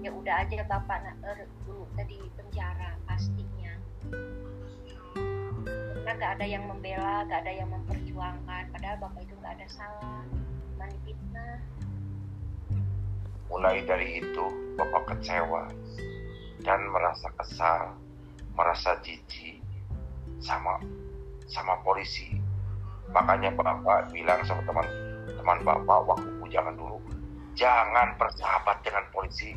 ya 0.00 0.10
udah 0.10 0.34
aja 0.46 0.64
bapak 0.64 0.98
nak 1.04 1.16
er, 1.26 1.44
dulu 1.66 1.84
tadi 1.98 2.18
penjara 2.38 2.96
pastinya. 3.20 3.72
Karena 5.76 6.12
nggak 6.16 6.32
ada 6.40 6.46
yang 6.48 6.64
membela 6.64 7.20
nggak 7.28 7.40
ada 7.44 7.52
yang 7.52 7.68
memperjuangkan. 7.68 8.62
Padahal 8.72 8.96
bapak 8.96 9.20
itu 9.28 9.34
nggak 9.36 9.54
ada 9.60 9.66
salah. 9.68 10.24
Cuma 10.72 10.88
fitnah 11.04 11.60
mulai 13.50 13.82
dari 13.82 14.22
itu 14.22 14.46
bapak 14.78 15.10
kecewa 15.10 15.66
dan 16.62 16.80
merasa 16.94 17.28
kesal 17.34 17.98
merasa 18.56 18.96
jijik 19.04 19.60
sama 20.40 20.80
sama 21.44 21.76
polisi. 21.84 22.40
Makanya 23.10 23.52
bapak 23.52 24.14
bilang 24.14 24.40
sama 24.48 24.64
teman 24.64 24.86
teman 25.36 25.58
bapak 25.66 26.00
waktu 26.08 26.30
jangan 26.48 26.72
dulu 26.72 27.02
jangan 27.52 28.16
bersahabat 28.16 28.80
dengan 28.80 29.04
polisi. 29.12 29.52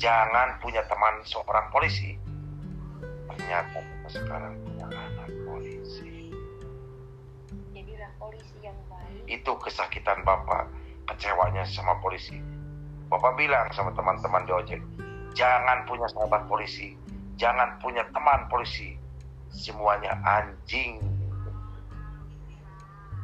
Jangan 0.00 0.56
punya 0.64 0.80
teman 0.88 1.20
seorang 1.28 1.68
polisi 1.68 2.19
ternyata 3.40 3.80
bapak 3.80 4.10
sekarang 4.12 4.52
punya 4.68 4.86
anak 4.92 5.28
polisi. 5.48 6.28
Jadilah 7.72 8.12
polisi 8.20 8.56
yang 8.60 8.76
baik. 8.92 9.24
Itu 9.24 9.56
kesakitan 9.56 10.20
bapak. 10.28 10.68
Kecewanya 11.08 11.64
sama 11.64 11.96
polisi. 12.04 12.36
Bapak 13.08 13.40
bilang 13.40 13.72
sama 13.72 13.96
teman-teman 13.96 14.44
di 14.44 14.52
ojek 14.52 14.80
jangan 15.32 15.88
punya 15.88 16.04
sahabat 16.12 16.44
polisi. 16.52 16.92
Jangan 17.40 17.80
punya 17.80 18.04
teman 18.12 18.44
polisi. 18.52 19.00
Semuanya 19.48 20.20
anjing. 20.20 21.00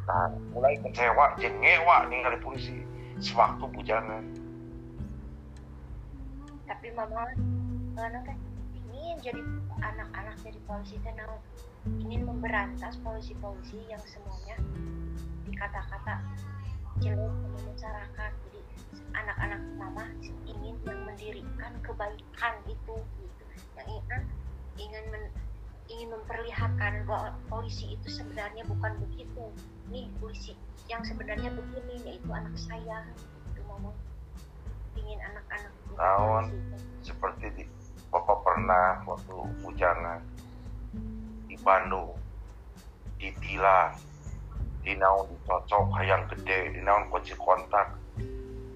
Nah 0.09 0.33
mulai 0.57 0.81
kecewa 0.81 1.37
jengewa 1.37 2.09
nih 2.09 2.24
dari 2.24 2.38
polisi. 2.40 2.76
Sewaktu 3.20 3.68
bujangan. 3.68 4.24
Tapi 6.66 6.88
mama 6.96 7.29
anak 8.00 8.26
teh 8.26 8.37
jadi 9.22 9.40
anak-anak 9.81 10.37
jadi 10.44 10.59
polisi 10.68 10.96
teh 11.00 11.14
naon 11.16 11.40
ingin 12.02 12.26
memberantas 12.26 12.98
polisi-polisi 13.00 13.79
yang 13.87 14.02
semuanya 14.02 14.57
dikata-kata 15.46 16.20
jelek 17.00 17.33
sama 17.44 17.59
masyarakat 17.70 18.33
jadi 18.48 18.61
anak-anak 19.16 19.61
mama 19.76 20.05
ingin 20.48 20.76
yang 20.85 21.00
mendirikan 21.05 21.72
kebaikan 21.85 22.55
itu 22.68 22.96
gitu. 23.20 23.44
Yang 23.76 23.88
ingin 23.88 24.22
ingin 24.76 25.05
men- 25.12 25.35
ingin 25.87 26.09
memperlihatkan 26.11 27.07
bahwa 27.07 27.37
polisi 27.46 27.94
itu 27.94 28.09
sebenarnya 28.11 28.66
bukan 28.66 28.92
begitu. 29.07 29.44
Nih 29.92 30.11
polisi 30.18 30.57
yang 30.90 31.02
sebenarnya 31.05 31.50
begini 31.55 31.94
yaitu 32.07 32.31
anak 32.31 32.55
saya 32.59 33.07
itu 33.52 33.61
mama 33.66 33.92
ingin 34.96 35.18
anak-anak 35.20 35.72
polisi 35.94 36.59
seperti 37.05 37.46
di 37.55 37.64
bapak 38.16 38.38
pernah 38.48 39.05
waktu 39.05 39.37
bujangan 39.61 40.24
di 41.52 41.57
Bandung 41.61 42.16
ditilang 43.20 43.92
di 44.81 44.96
naon 44.96 45.29
dicocok 45.29 45.92
hayang 46.00 46.24
gede 46.33 46.72
di 46.72 46.81
naon 46.81 47.12
kunci 47.12 47.37
kontak. 47.37 47.92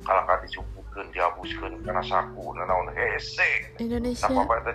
Kalau 0.00 0.22
kan 0.29 0.40
dicuputkan 0.44 1.09
dihapuskan 1.12 1.72
karena 1.81 2.05
saku 2.05 2.53
naon 2.53 2.92
hese 2.92 3.72
Indonesia. 3.81 4.29
Nah, 4.29 4.44
bapak 4.44 4.57
itu 4.61 4.72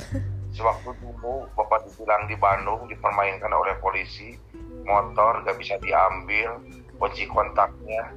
sewaktu 0.58 0.90
dulu 0.98 1.46
bapak 1.54 1.86
ditilang 1.86 2.26
di 2.26 2.34
Bandung 2.34 2.90
dipermainkan 2.90 3.54
oleh 3.54 3.78
polisi 3.78 4.34
motor 4.82 5.46
gak 5.46 5.54
bisa 5.60 5.78
diambil 5.78 6.58
kunci 6.98 7.28
kontaknya 7.30 8.10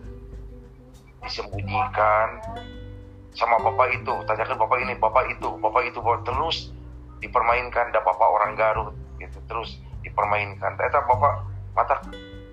disembunyikan 1.22 2.42
sama 3.34 3.58
bapak 3.58 3.98
itu 3.98 4.14
tanyakan 4.30 4.58
bapak 4.62 4.78
ini 4.86 4.94
bapak 4.98 5.26
itu 5.34 5.50
bapak 5.58 5.90
itu 5.90 5.98
bapak 5.98 6.22
terus 6.26 6.70
dipermainkan 7.18 7.90
dan 7.90 8.02
bapak 8.06 8.30
orang 8.30 8.54
Garut 8.54 8.94
gitu 9.18 9.42
terus 9.50 9.82
dipermainkan. 10.06 10.78
Ternyata 10.78 11.02
bapak 11.10 11.42
mata 11.74 11.98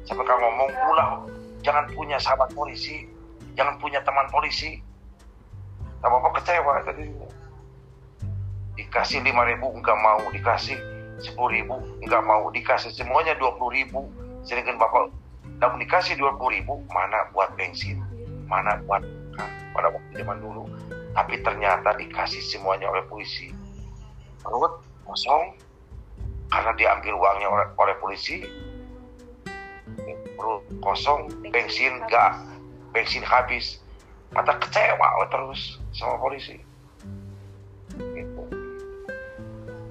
sampai 0.08 0.24
kamu 0.24 0.40
ngomong 0.40 0.70
pulang 0.72 1.12
jangan 1.60 1.84
punya 1.92 2.16
sahabat 2.16 2.48
polisi 2.56 3.04
jangan 3.52 3.76
punya 3.76 4.00
teman 4.00 4.24
polisi. 4.32 4.80
Nah 6.00 6.08
bapak 6.08 6.40
kecewa 6.40 6.80
tadi 6.80 7.12
dikasih 8.80 9.20
lima 9.20 9.44
ribu 9.44 9.68
nggak 9.84 9.98
mau 10.00 10.24
dikasih 10.32 10.80
sepuluh 11.20 11.52
ribu 11.52 11.76
nggak 12.00 12.24
mau 12.24 12.48
dikasih 12.48 12.88
semuanya 12.96 13.36
dua 13.36 13.52
puluh 13.60 13.76
ribu. 13.76 14.08
Sedangkan 14.48 14.80
bapak 14.80 15.12
namun 15.60 15.84
dikasih 15.84 16.16
dua 16.16 16.32
puluh 16.40 16.56
ribu 16.56 16.80
mana 16.88 17.28
buat 17.36 17.52
bensin 17.60 18.00
mana 18.48 18.80
buat 18.88 19.04
kan, 19.40 19.50
pada 19.72 19.88
waktu 19.88 20.12
zaman 20.20 20.38
dulu. 20.44 20.68
Tapi 21.16 21.40
ternyata 21.40 21.96
dikasih 21.96 22.44
semuanya 22.44 22.92
oleh 22.92 23.02
polisi. 23.08 23.48
Perut 24.44 24.84
kosong 25.08 25.56
karena 26.52 26.72
diambil 26.76 27.14
uangnya 27.16 27.48
oleh, 27.48 27.66
oleh 27.78 27.96
polisi 28.02 28.44
perut 30.40 30.64
kosong 30.80 31.28
bensin 31.52 32.00
gak 32.08 32.40
bensin 32.96 33.20
habis. 33.20 33.80
Mata 34.32 34.56
kecewa 34.56 35.26
terus 35.28 35.76
sama 35.92 36.16
polisi. 36.16 36.56
Gitu. 37.98 38.42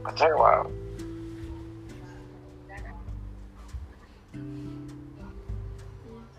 kecewa. 0.07 0.65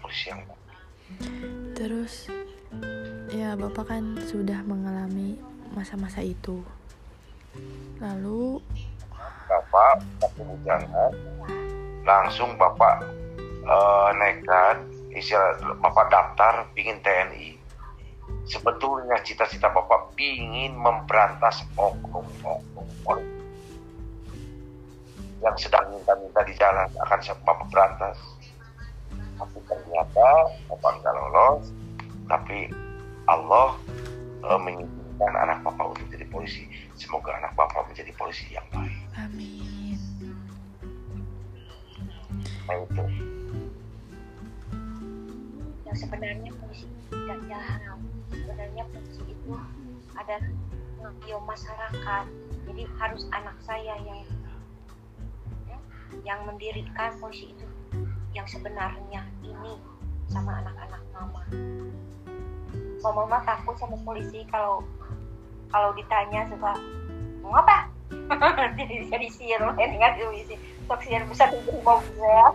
Polisi 0.00 0.26
yang 0.26 0.40
Terus 1.76 2.28
ya 3.30 3.54
Bapak 3.54 3.94
kan 3.94 4.18
sudah 4.26 4.58
mengalami 4.66 5.38
masa-masa 5.74 6.18
itu. 6.22 6.62
Lalu 8.02 8.58
bapak 9.50 10.02
waktu 10.22 10.42
hujanan 10.46 11.12
langsung 12.06 12.54
bapak 12.54 13.02
eh, 13.66 14.08
nekat 14.14 14.78
bapak 15.82 16.06
daftar 16.06 16.70
pingin 16.70 17.02
TNI 17.02 17.58
sebetulnya 18.46 19.18
cita-cita 19.26 19.70
bapak 19.70 20.14
pingin 20.14 20.74
memberantas 20.78 21.66
oknum-oknum 21.74 23.22
yang 25.40 25.56
sedang 25.56 25.88
minta-minta 25.90 26.40
di 26.44 26.54
jalan 26.54 26.88
akan 27.00 27.20
bapak 27.42 27.66
berantas. 27.72 28.18
Tapi 29.40 29.58
ternyata 29.64 30.28
bapak 30.68 31.00
nggak 31.00 31.14
lolos 31.16 31.64
tapi 32.28 32.70
Allah 33.30 33.78
eh, 34.42 34.58
mengizinkan 34.58 35.34
anak 35.38 35.62
bapak 35.62 35.94
untuk 35.94 36.06
jadi 36.10 36.26
polisi. 36.26 36.66
Semoga 36.98 37.38
anak 37.38 37.54
bapak 37.54 37.86
menjadi 37.86 38.10
polisi 38.18 38.50
yang 38.50 38.66
baik. 38.74 38.98
Amin. 39.14 39.98
nah 42.66 42.76
itu. 42.86 43.04
Yang 45.86 45.96
sebenarnya 46.06 46.50
polisi 46.58 46.86
tidak 47.10 47.38
jahat 47.50 47.98
sebenarnya 48.30 48.84
polisi 48.94 49.22
itu 49.26 49.52
ada 50.14 50.36
ngayo 51.02 51.38
masyarakat. 51.46 52.24
Jadi 52.70 52.82
harus 53.02 53.26
anak 53.34 53.56
saya 53.66 53.98
yang 54.06 54.22
ya, 55.66 55.78
yang 56.22 56.40
mendirikan 56.46 57.14
polisi 57.18 57.50
itu. 57.54 57.66
Yang 58.30 58.58
sebenarnya 58.58 59.26
ini 59.42 59.74
sama 60.30 60.62
anak-anak 60.62 61.02
mama 61.10 61.42
mama 63.00 63.24
mama 63.24 63.38
takut 63.48 63.76
sama 63.80 63.96
polisi 64.04 64.44
kalau 64.52 64.84
kalau 65.72 65.90
ditanya 65.96 66.44
suka 66.52 66.76
mau 67.40 67.56
apa? 67.56 67.88
Jadi 68.78 69.06
jadi 69.06 69.26
sihir 69.30 69.60
lain 69.62 69.96
nggak 69.96 70.18
polisi 70.18 70.54
sok 70.90 71.00
sihir 71.06 71.22
bisa 71.30 71.46
ya. 72.18 72.46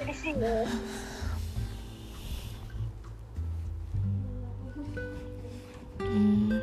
Jadi 0.00 0.12
sihir 0.14 0.66
Hmm, 6.04 6.62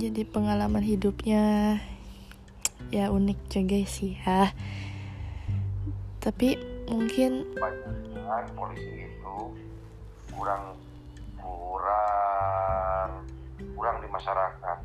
jadi 0.00 0.24
pengalaman 0.24 0.80
hidupnya 0.80 1.76
ya 2.88 3.12
unik 3.12 3.38
juga 3.52 3.76
sih 3.84 4.16
ya. 4.24 4.48
Tapi 6.24 6.56
mungkin 6.88 7.44
polisi 8.56 9.12
itu 9.12 9.36
kurang 10.32 10.72
masyarakat. 14.18 14.78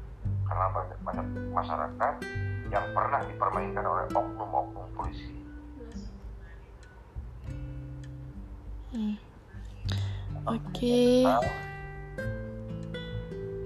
Karena 0.46 0.66
banyak 0.70 1.00
banyak 1.02 1.28
masyarakat 1.50 2.14
yang 2.70 2.86
pernah 2.94 3.22
dipermainkan 3.26 3.86
oleh 3.86 4.06
oknum-oknum 4.14 4.88
polisi. 4.94 5.34
Hmm, 8.94 9.18
oke. 10.46 11.02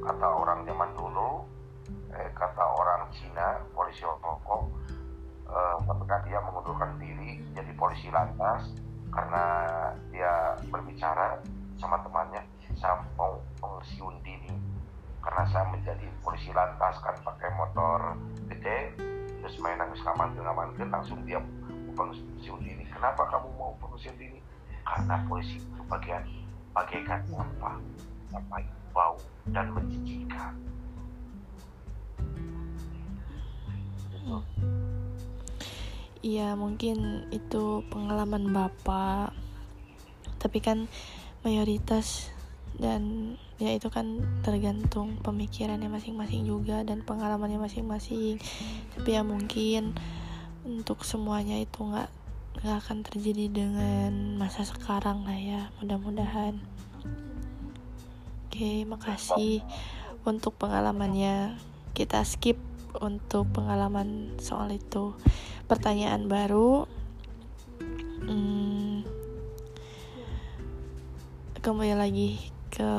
kata 0.07 0.23
orang 0.23 0.63
zaman 0.63 0.89
dulu 0.95 1.43
eh, 2.15 2.31
kata 2.31 2.63
orang 2.63 3.11
Cina 3.11 3.59
polisi 3.75 4.07
Hongkong 4.07 4.71
eh, 5.51 5.75
ketika 5.83 6.15
dia 6.23 6.39
mengundurkan 6.47 6.95
diri 6.95 7.43
jadi 7.51 7.71
polisi 7.75 8.07
lantas 8.07 8.71
karena 9.11 9.66
kan 17.01 17.15
pakai 17.21 17.49
motor 17.55 18.17
gede 18.49 18.93
terus 19.41 19.55
main 19.63 19.77
nangis 19.79 20.01
ngamantin 20.03 20.43
ngamantin 20.43 20.89
langsung 20.89 21.19
dia 21.23 21.39
pensiun 21.97 22.59
dini 22.61 22.85
kenapa 22.93 23.25
kamu 23.29 23.49
mau 23.57 23.73
pensiun 23.81 24.15
dini 24.17 24.39
karena 24.85 25.15
polisi 25.25 25.57
itu 25.57 25.81
bagian 25.89 26.23
bagaikan 26.71 27.21
sampah 27.27 27.75
sampah 28.29 28.61
bau 28.97 29.17
dan 29.53 29.69
menjijikan. 29.71 30.53
Iya 36.25 36.57
mungkin 36.57 37.29
itu 37.31 37.85
pengalaman 37.93 38.51
bapak. 38.51 39.31
Tapi 40.41 40.59
kan 40.59 40.91
mayoritas 41.45 42.33
dan 42.77 43.33
ya 43.57 43.73
itu 43.73 43.89
kan 43.89 44.21
tergantung 44.45 45.17
pemikirannya 45.25 45.89
masing-masing 45.89 46.45
juga 46.45 46.85
dan 46.85 47.01
pengalamannya 47.01 47.57
masing-masing. 47.57 48.37
Tapi 48.93 49.09
ya 49.17 49.25
mungkin 49.25 49.97
untuk 50.61 51.01
semuanya 51.01 51.57
itu 51.57 51.81
nggak 51.81 52.09
nggak 52.61 52.77
akan 52.85 52.97
terjadi 53.05 53.49
dengan 53.49 54.37
masa 54.37 54.61
sekarang 54.61 55.25
lah 55.25 55.37
ya 55.37 55.61
mudah-mudahan. 55.81 56.61
Oke 58.45 58.85
makasih 58.85 59.65
untuk 60.21 60.53
pengalamannya. 60.61 61.57
Kita 61.97 62.21
skip 62.21 62.61
untuk 63.01 63.49
pengalaman 63.57 64.37
soal 64.37 64.69
itu. 64.69 65.17
Pertanyaan 65.65 66.29
baru 66.29 66.85
hmm, 68.21 69.01
kembali 71.57 71.97
lagi 71.97 72.56
ke 72.71 72.91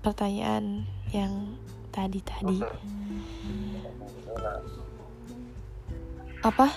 pertanyaan 0.00 0.86
yang 1.10 1.56
tadi 1.90 2.20
tadi 2.22 2.60
apa? 6.46 6.70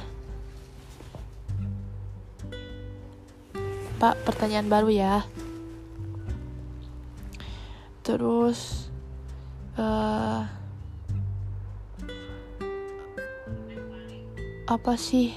Pak 4.02 4.16
pertanyaan 4.26 4.66
baru 4.66 4.90
ya. 4.90 5.16
Terus 8.02 8.90
eh 9.78 10.42
apa 14.70 14.94
sih 14.98 15.34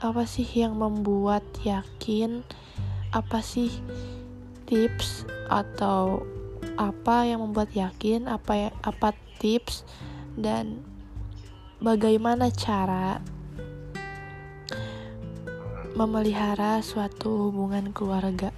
apa 0.00 0.28
sih 0.28 0.44
yang 0.44 0.76
membuat 0.76 1.44
yakin 1.64 2.44
apa 3.16 3.40
sih 3.40 3.72
tips 4.68 5.24
atau 5.48 6.20
apa 6.76 7.24
yang 7.24 7.40
membuat 7.40 7.72
yakin 7.72 8.28
apa 8.28 8.52
ya 8.52 8.70
apa 8.84 9.16
tips 9.40 9.88
dan 10.36 10.84
bagaimana 11.80 12.52
cara 12.52 13.24
memelihara 15.96 16.84
suatu 16.84 17.48
hubungan 17.48 17.88
keluarga 17.96 18.52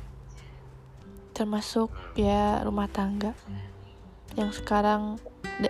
termasuk 1.39 1.95
ya 2.19 2.59
rumah 2.67 2.91
tangga 2.91 3.39
yang 4.35 4.51
sekarang 4.51 5.23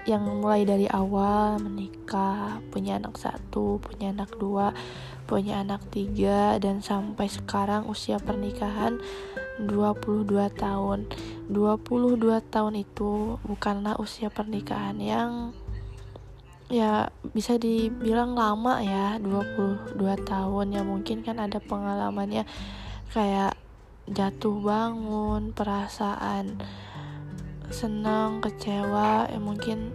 yang 0.05 0.21
mulai 0.25 0.69
dari 0.69 0.85
awal 0.85 1.57
menikah 1.65 2.61
punya 2.69 3.01
anak 3.01 3.17
satu 3.17 3.81
punya 3.81 4.13
anak 4.13 4.37
dua 4.37 4.77
punya 5.29 5.61
anak 5.61 5.85
tiga 5.93 6.57
dan 6.57 6.81
sampai 6.81 7.29
sekarang 7.29 7.85
usia 7.85 8.17
pernikahan 8.17 8.97
22 9.61 10.25
tahun. 10.57 11.11
22 11.53 12.17
tahun 12.49 12.75
itu 12.81 13.37
bukanlah 13.45 14.01
usia 14.01 14.33
pernikahan 14.33 14.97
yang 14.97 15.31
ya 16.73 17.13
bisa 17.35 17.61
dibilang 17.61 18.33
lama 18.33 18.81
ya 18.81 19.21
22 19.21 20.01
tahun. 20.25 20.67
Ya 20.73 20.83
mungkin 20.87 21.21
kan 21.21 21.43
ada 21.43 21.61
pengalamannya 21.61 22.49
kayak 23.13 23.53
jatuh 24.09 24.57
bangun 24.65 25.53
perasaan 25.53 26.57
senang 27.69 28.41
kecewa 28.41 29.29
ya 29.29 29.39
mungkin 29.41 29.93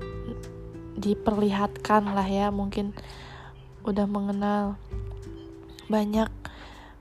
diperlihatkan 0.97 2.13
lah 2.13 2.25
ya 2.25 2.53
mungkin 2.53 2.93
udah 3.83 4.05
mengenal 4.05 4.77
banyak 5.91 6.29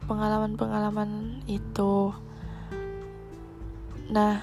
pengalaman-pengalaman 0.08 1.40
itu. 1.46 2.10
Nah 4.10 4.42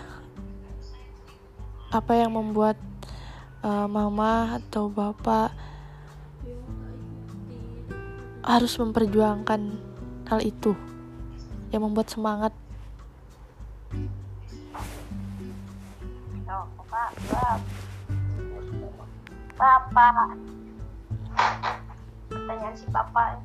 apa 1.89 2.13
yang 2.13 2.37
membuat 2.37 2.77
uh, 3.65 3.89
mama 3.89 4.61
atau 4.61 4.87
bapak 4.87 5.51
harus 8.45 8.73
memperjuangkan 8.77 9.61
hal 10.29 10.39
itu 10.45 10.77
yang 11.73 11.85
membuat 11.85 12.09
semangat 12.13 12.53
Bapak. 19.59 20.37
Pertanyaan 22.29 22.75
si 22.77 22.85
Bapak 22.91 23.39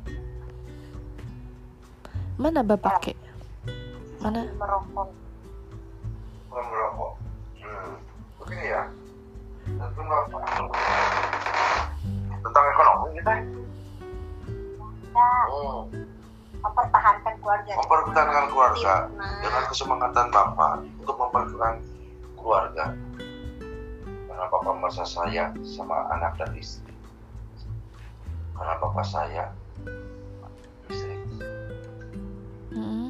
mana 2.35 2.67
bapak 2.67 2.99
kek 2.99 3.19
mana 4.19 4.43
merokok. 4.59 5.07
Bukan 6.51 6.65
merokok. 6.67 7.13
Hmm. 7.63 7.95
Begini 8.43 8.75
ya. 8.75 8.83
Tentang 12.45 12.67
ekonomi 12.75 13.09
kita. 13.23 13.33
Ya, 15.15 15.31
Hmm. 15.47 15.87
mempertahankan 16.59 17.35
keluarga. 17.39 17.73
Mempertahankan 17.79 18.45
keluarga 18.51 18.95
Nah, 19.15 19.39
dengan 19.39 19.63
kesemangatan 19.71 20.27
Bapak 20.35 20.73
untuk 21.07 21.17
mempertahankan 21.21 21.75
keluarga. 22.35 22.85
Karena 24.45 24.61
Bapak 24.61 24.77
merasa 24.77 25.09
sayang 25.09 25.57
sama 25.65 26.05
anak 26.13 26.37
dan 26.37 26.53
istri. 26.53 26.93
Karena 28.53 28.77
Bapak 28.77 29.01
sayang 29.09 29.57
istri. 30.85 31.17
Mm-mm. 32.69 33.09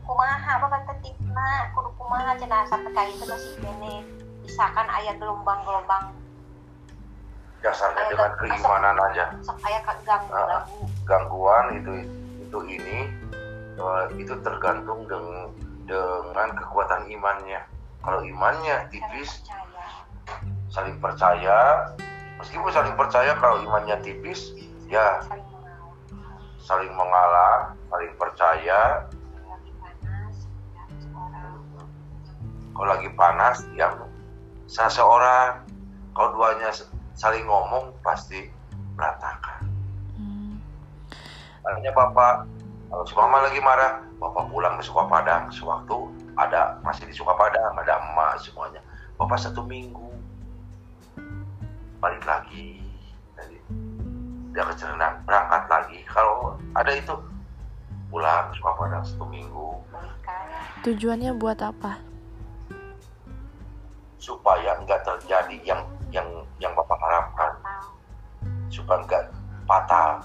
kumaha 0.00 0.52
bapak 0.64 0.80
tetikna 0.88 1.68
kudu 1.76 1.92
kumaha 2.00 2.32
cenah 2.40 2.64
sampai 2.72 2.88
kali 2.96 3.12
itu 3.12 3.24
masih 3.28 3.52
kene 3.60 3.94
misalkan 4.40 4.88
ayah 4.96 5.12
gelombang-gelombang 5.20 6.16
Dasarnya 7.60 8.08
Ayo, 8.08 8.16
dengan 8.16 8.32
keimanan 8.40 8.96
aja. 9.12 9.24
sok 9.44 9.60
ayah 9.68 9.84
keganggu 9.84 10.32
Ah. 10.32 10.48
lagu 10.64 10.88
Gangguan 11.04 11.66
itu 11.76 11.92
itu 12.40 12.58
ini 12.64 12.98
eh, 13.76 14.04
itu 14.16 14.32
tergantung 14.40 15.04
dengan 15.04 15.52
dengan 15.90 16.54
kekuatan 16.54 17.10
imannya. 17.10 17.66
Kalau 18.00 18.22
imannya 18.22 18.86
tipis, 18.94 19.42
saling 20.70 21.02
percaya. 21.02 21.90
Meskipun 22.38 22.70
saling 22.70 22.94
percaya, 22.94 23.34
kalau 23.36 23.60
imannya 23.60 23.98
tipis, 24.00 24.54
ya 24.86 25.20
saling 26.62 26.94
mengalah 26.94 27.74
saling 27.90 28.14
percaya. 28.14 29.04
ya 29.04 29.10
Kalau 32.70 32.86
lagi 32.86 33.10
panas, 33.12 33.66
yang 33.74 33.92
salah 34.70 34.94
seorang. 34.94 35.50
Kalau 36.14 36.38
duanya 36.38 36.70
saling 37.18 37.44
ngomong, 37.44 37.92
pasti 38.00 38.48
berantakan. 38.96 39.68
Mm. 40.16 40.56
Makanya 41.60 41.92
bapak, 41.92 42.48
kalau 42.90 43.04
si 43.06 43.14
mama 43.14 43.46
lagi 43.46 43.62
marah, 43.62 44.02
bapak 44.18 44.50
pulang 44.50 44.74
ke 44.76 44.82
Sukapadang. 44.82 45.46
Sewaktu 45.54 46.10
ada 46.34 46.82
masih 46.82 47.06
di 47.06 47.14
Sukapadang, 47.14 47.78
ada 47.78 48.02
emak 48.02 48.42
semuanya. 48.42 48.82
Bapak 49.14 49.38
satu 49.38 49.62
minggu 49.62 50.10
balik 52.02 52.26
lagi. 52.26 52.82
Jadi 53.38 53.56
dia 54.50 54.66
ke 54.66 54.74
Cirenang, 54.74 55.22
berangkat 55.22 55.62
lagi. 55.70 55.98
Kalau 56.10 56.58
ada 56.74 56.90
itu 56.90 57.14
pulang 58.10 58.50
ke 58.50 58.58
Sukapadang 58.58 59.06
satu 59.06 59.24
minggu 59.30 59.70
tujuannya 60.80 61.36
buat 61.36 61.60
apa 61.60 62.00
supaya 64.16 64.80
enggak 64.80 65.04
terjadi 65.04 65.56
yang 65.64 65.80
yang 66.08 66.28
yang 66.56 66.72
bapak 66.72 66.96
harapkan 66.96 67.52
supaya 68.72 69.04
enggak 69.04 69.24
fatal. 69.68 70.24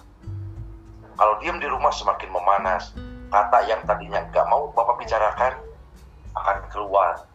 Kalau 1.15 1.39
diam 1.39 1.57
di 1.59 1.67
rumah 1.67 1.91
semakin 1.91 2.29
memanas. 2.31 2.91
Kata 3.25 3.67
yang 3.67 3.81
tadinya 3.83 4.21
enggak 4.21 4.47
mau 4.47 4.69
bapak 4.71 5.01
bicarakan 5.01 5.59
akan 6.37 6.57
keluar. 6.71 7.25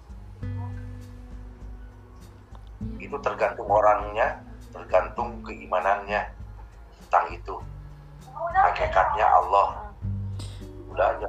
Itu 2.96 3.16
tergantung 3.20 3.68
orangnya, 3.68 4.40
tergantung 4.72 5.44
keimanannya 5.44 6.30
tentang 7.04 7.26
itu. 7.34 7.56
Hakikatnya 8.54 9.26
Allah. 9.28 9.92
Udah 10.88 11.08
aja. 11.16 11.28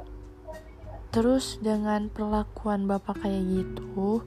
terus 1.12 1.60
dengan 1.60 2.08
perlakuan 2.08 2.88
bapak 2.88 3.20
kayak 3.20 3.44
gitu 3.44 4.24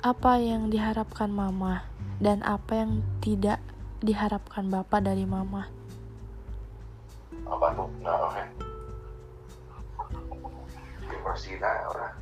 apa 0.00 0.40
yang 0.40 0.72
diharapkan 0.72 1.28
mama 1.28 1.84
dan 2.24 2.40
apa 2.40 2.72
yang 2.72 3.04
tidak 3.20 3.60
diharapkan 4.00 4.72
bapak 4.72 5.04
dari 5.04 5.28
mama 5.28 5.68
Apa 7.48 7.66
tuh? 7.72 7.88
Nah, 8.04 8.16
orang. 11.88 12.12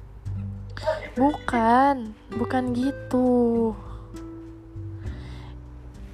Bukan, 1.17 1.97
bukan 2.37 2.65
gitu. 2.77 3.31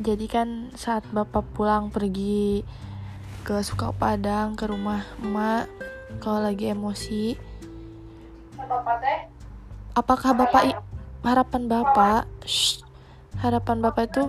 Jadi 0.03 0.27
kan 0.27 0.75
saat 0.75 1.07
bapak 1.14 1.46
pulang 1.55 1.92
pergi 1.92 2.66
ke 3.46 3.62
Sukapadang 3.62 4.55
ke 4.59 4.66
rumah 4.66 5.03
emak 5.22 5.66
kalau 6.22 6.46
lagi 6.46 6.70
emosi, 6.70 7.35
apakah 9.94 10.35
bapak 10.35 10.79
harapan 11.22 11.62
bapak, 11.66 12.22
Shh, 12.46 12.83
harapan 13.42 13.79
bapak 13.83 14.11
itu 14.11 14.25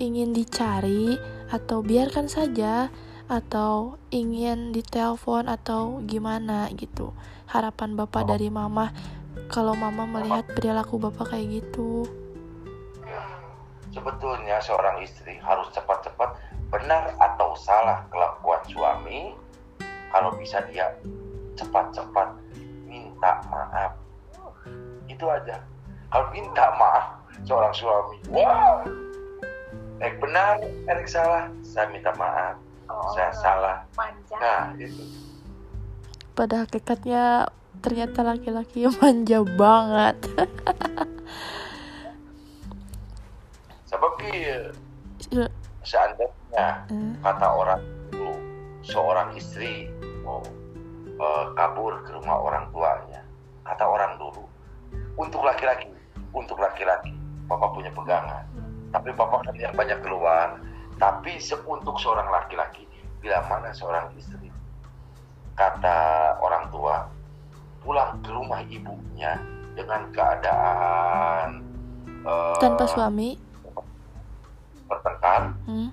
ingin 0.00 0.32
dicari 0.32 1.16
atau 1.52 1.84
biarkan 1.84 2.26
saja 2.26 2.88
atau 3.26 3.96
ingin 4.12 4.70
ditelepon 4.74 5.48
atau 5.48 6.04
gimana 6.04 6.68
gitu. 6.76 7.16
Harapan 7.48 7.96
bapak 7.96 8.28
dari 8.28 8.52
mama 8.52 8.92
kalau 9.48 9.72
mama 9.76 10.04
melihat 10.04 10.44
perilaku 10.52 11.00
bapak 11.00 11.32
kayak 11.34 11.62
gitu. 11.62 12.08
Sebetulnya 13.94 14.58
seorang 14.58 14.98
istri 15.06 15.38
harus 15.38 15.70
cepat-cepat 15.70 16.34
benar 16.66 17.14
atau 17.22 17.54
salah 17.54 18.02
kelakuan 18.10 18.58
suami. 18.66 19.38
Kalau 20.10 20.34
bisa 20.34 20.66
dia 20.66 20.90
cepat-cepat 21.54 22.34
minta 22.90 23.38
maaf. 23.46 23.94
Itu 25.06 25.30
aja. 25.30 25.62
Kalau 26.10 26.26
minta 26.34 26.74
maaf 26.74 27.06
seorang 27.46 27.74
suami, 27.74 28.18
wah, 28.30 28.82
Ek 30.02 30.18
benar, 30.18 30.58
Erik 30.90 31.06
salah, 31.06 31.46
saya 31.62 31.86
minta 31.90 32.10
maaf, 32.18 32.58
oh, 32.88 33.14
saya 33.14 33.32
salah. 33.34 33.76
manja 33.94 34.36
Nah, 34.38 34.74
itu. 34.76 35.04
Pada 36.34 36.66
hakikatnya 36.66 37.46
ternyata 37.80 38.22
laki-laki 38.24 38.86
manja 39.00 39.44
banget. 39.44 40.16
Sebab 43.90 44.12
dia 44.18 44.74
Ya, 45.32 45.48
seandainya 45.80 46.84
eh, 46.92 47.12
kata 47.24 47.48
orang 47.48 47.80
dulu 48.12 48.36
seorang 48.84 49.32
istri 49.40 49.88
mau 50.20 50.44
eh, 51.16 51.46
kabur 51.56 51.96
ke 52.04 52.12
rumah 52.20 52.36
orang 52.44 52.68
tuanya 52.70 53.24
kata 53.64 53.84
orang 53.88 54.20
dulu 54.20 54.44
untuk 55.16 55.40
laki-laki 55.40 55.88
untuk 56.36 56.60
laki-laki 56.60 57.16
papa 57.48 57.72
punya 57.72 57.88
pegangan 57.96 58.44
tapi 58.92 59.16
papa 59.16 59.48
kan 59.48 59.56
yang 59.56 59.72
banyak 59.72 59.96
keluar 60.04 60.60
tapi 60.98 61.38
untuk 61.66 61.96
seorang 61.98 62.30
laki-laki 62.30 62.86
bila 63.18 63.42
mana 63.48 63.74
seorang 63.74 64.12
istri 64.14 64.52
kata 65.54 66.34
orang 66.42 66.66
tua 66.70 67.06
pulang 67.82 68.18
ke 68.22 68.30
rumah 68.30 68.60
ibunya 68.66 69.38
dengan 69.74 70.08
keadaan 70.10 71.62
eh, 72.26 72.58
tanpa 72.58 72.84
suami? 72.88 73.38
Bertengkar 74.86 75.54
hmm? 75.66 75.90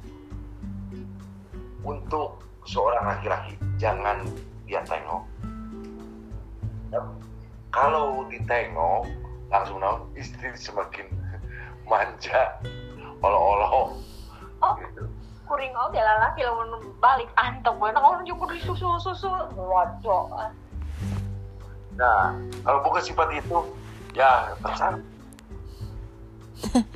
untuk 1.86 2.42
seorang 2.66 3.06
laki-laki 3.06 3.54
jangan 3.82 4.22
dia 4.66 4.82
tengok. 4.86 5.24
Kalau 7.72 8.28
ditengok 8.28 9.08
langsung 9.48 9.80
istri 10.16 10.52
semakin 10.56 11.08
manja 11.90 12.60
olo-olo 13.24 13.96
Oh. 14.62 14.78
kuring 15.52 15.76
oge 15.76 16.00
lalaki 16.00 16.48
lamun 16.48 16.80
balik. 17.04 17.28
Anteng 17.36 17.76
we 17.84 17.92
naon 17.92 18.24
jeung 18.24 18.40
kudu 18.40 18.56
susu-susu 18.64 19.28
waduh. 19.60 20.48
Nah 22.00 22.40
kalau 22.64 22.80
bukan 22.88 23.04
sifat 23.04 23.36
itu 23.36 23.60
ya 24.16 24.56
terserah. 24.64 25.04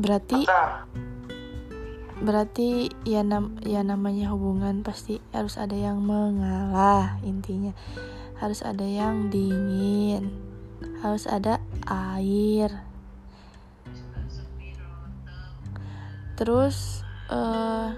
Berarti 0.00 0.48
terserah. 0.48 0.88
berarti 2.24 2.88
ya 3.04 3.20
nam 3.20 3.60
ya 3.60 3.84
namanya 3.84 4.32
hubungan 4.32 4.80
pasti 4.80 5.20
harus 5.36 5.60
ada 5.60 5.76
yang 5.76 6.00
mengalah 6.00 7.20
intinya. 7.20 7.76
Harus 8.40 8.64
ada 8.64 8.88
yang 8.88 9.28
dingin. 9.28 10.32
Harus 11.04 11.28
ada 11.28 11.60
air 11.84 12.93
terus 16.34 17.06
eh, 17.30 17.88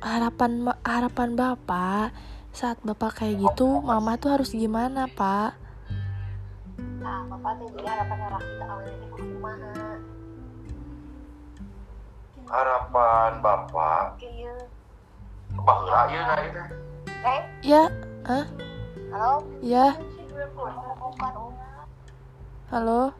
harapan 0.00 0.72
harapan 0.80 1.30
bapak 1.36 2.16
saat 2.56 2.80
bapak 2.80 3.20
kayak 3.22 3.44
gitu 3.44 3.84
mama 3.84 4.16
tuh 4.16 4.32
harus 4.32 4.56
gimana 4.56 5.04
pak? 5.04 5.52
Nah 7.04 7.28
bapak 7.28 7.60
teh 7.60 7.68
jadi 7.76 7.88
harapan 7.92 8.18
laki 8.32 8.52
ke 8.56 8.64
awalnya 8.64 9.06
kumaha 9.12 9.76
harapan 12.48 13.30
bapak? 13.44 14.04
Kieu 14.16 14.56
bahwa 15.60 16.08
ya 16.08 16.20
nah 16.24 16.40
itu 16.40 16.62
eh? 17.20 17.42
Ya 17.60 17.84
ah 18.24 18.46
halo? 19.12 19.44
Ya. 19.60 19.92
Halo? 22.68 23.12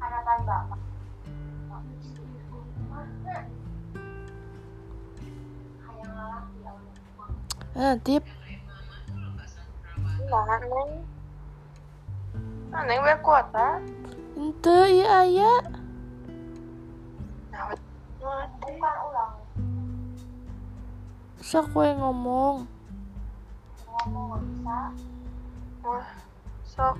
Harapan 0.00 0.38
bapak 0.48 0.85
ah 7.76 7.94
tip 8.02 8.24
Nah, 10.26 10.42
neng. 10.58 10.90
Nah, 12.74 12.82
neng 12.82 12.98
biar 13.06 13.22
kuat, 13.22 13.46
ah. 13.54 13.78
ente 14.36 14.78
iya 14.92 15.24
ayah 15.24 15.58
bukan 18.20 18.96
ulang 19.08 19.32
sok 21.40 21.72
gue 21.72 21.88
ngomong 21.96 22.68
ngomong 23.86 24.28
nggak 24.34 24.42
bisa 24.44 24.78
wah, 25.86 26.08
sok. 26.66 26.96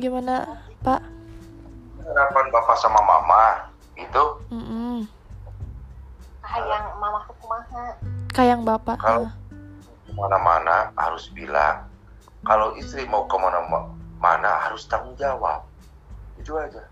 Gimana 0.00 0.56
pak 0.80 1.04
harapan 2.00 2.46
bapak 2.48 2.76
sama 2.80 3.02
mama 3.04 3.68
itu 3.98 4.24
Mm-mm. 4.48 5.04
Hayang 6.50 6.84
mama 6.98 7.22
tuh 7.30 7.36
kumaha? 7.38 7.94
Kayak 8.34 8.58
bapak 8.66 8.98
Kalau- 8.98 9.30
ke 9.30 10.12
mana-mana 10.18 10.90
harus 10.98 11.30
bilang 11.30 11.86
kalau 12.42 12.74
istri 12.74 13.06
mau 13.06 13.30
ke 13.30 13.36
mana-mana 13.38 14.52
harus 14.66 14.82
tanggung 14.90 15.14
jawab. 15.14 15.62
Itu 16.34 16.58
aja. 16.58 16.82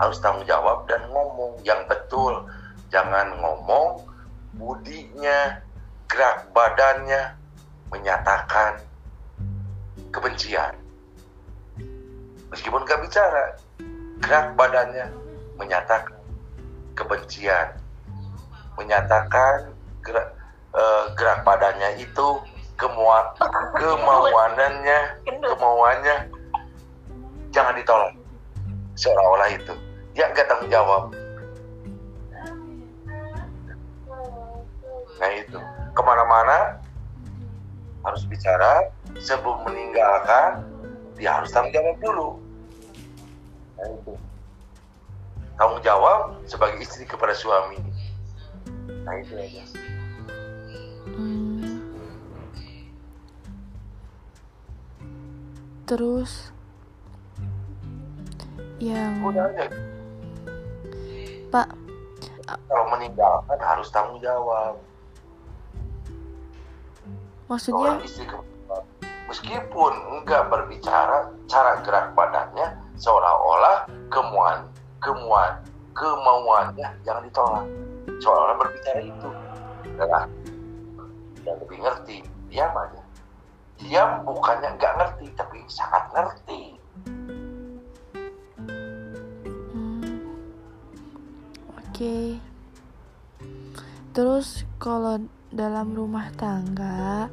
Harus 0.00 0.18
tanggung 0.18 0.42
jawab 0.48 0.90
dan 0.90 1.06
ngomong 1.12 1.62
yang 1.62 1.86
betul. 1.86 2.42
Jangan 2.90 3.38
ngomong 3.38 4.02
budinya 4.56 5.60
gerak 6.10 6.50
badannya 6.50 7.36
menyatakan 7.92 8.82
kebencian. 10.10 10.74
Meskipun 12.50 12.88
gak 12.88 13.04
bicara 13.04 13.58
gerak 14.22 14.56
badannya 14.56 15.12
menyatakan 15.60 16.16
kebencian 16.96 17.76
menyatakan 18.76 19.72
gerak 20.04 20.28
eh, 20.76 21.04
gerak 21.16 21.42
badannya 21.42 21.98
itu 21.98 22.40
kemua, 22.76 23.34
kemauannya 23.74 24.98
kemauannya. 25.24 26.16
Jangan 27.50 27.74
ditolak 27.80 28.12
seolah-olah 28.96 29.48
itu. 29.52 29.74
Dia 30.12 30.32
nggak 30.32 30.48
tanggung 30.48 30.72
jawab. 30.72 31.12
Nah 35.16 35.30
itu. 35.32 35.60
Ke 35.96 36.00
mana-mana 36.04 36.76
harus 38.04 38.22
bicara. 38.28 38.92
Sebelum 39.16 39.64
meninggalkan 39.64 40.60
dia 41.16 41.40
harus 41.40 41.48
tanggung 41.52 41.72
jawab 41.72 41.96
dulu. 42.04 42.28
Nah 43.80 43.88
itu. 43.88 44.12
Tanggung 45.56 45.80
jawab 45.80 46.36
sebagai 46.44 46.84
istri 46.84 47.08
kepada 47.08 47.32
suami 47.32 47.80
nah 49.06 49.14
itu 49.14 49.34
aja 49.38 49.62
Hmm. 51.06 51.78
terus 55.86 56.50
yang 58.82 59.22
udah 59.22 59.46
aja 59.54 59.70
pak 61.48 61.70
kalau 62.46 62.86
meninggalkan 62.94 63.58
harus 63.58 63.90
tanggung 63.90 64.22
jawab. 64.22 64.78
Maksudnya? 67.46 67.98
Seorang 67.98 68.02
istri 68.06 68.24
ke- 68.26 68.46
meskipun 69.26 69.92
enggak 70.14 70.46
berbicara 70.46 71.30
cara 71.50 71.82
gerak 71.82 72.14
badannya 72.14 72.78
seolah-olah 72.94 73.90
kemuan 74.06 74.70
kemuan 75.02 75.58
kemauannya 75.94 76.86
jangan 77.02 77.22
ditolak 77.26 77.66
seolah-olah 78.20 78.56
berbicara 78.60 79.00
itu. 79.02 79.30
Adalah 79.96 80.24
yang 81.44 81.58
lebih 81.62 81.78
ngerti. 81.80 82.16
Diam 82.50 82.72
aja. 82.72 83.02
Diam 83.76 84.10
bukannya 84.24 84.70
nggak 84.76 84.94
ngerti 84.96 85.26
tapi 85.36 85.58
sangat 85.68 86.04
ngerti. 86.14 86.62
Hmm, 89.72 90.20
oke. 91.76 92.18
Terus 94.16 94.64
kalau 94.80 95.20
dalam 95.52 95.92
rumah 95.92 96.32
tangga 96.34 97.28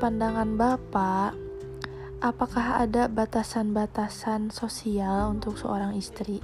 pandangan 0.00 0.56
bapak 0.56 1.36
apakah 2.24 2.80
ada 2.84 3.04
batasan-batasan 3.08 4.48
sosial 4.48 5.36
untuk 5.36 5.60
seorang 5.60 5.92
istri 5.92 6.40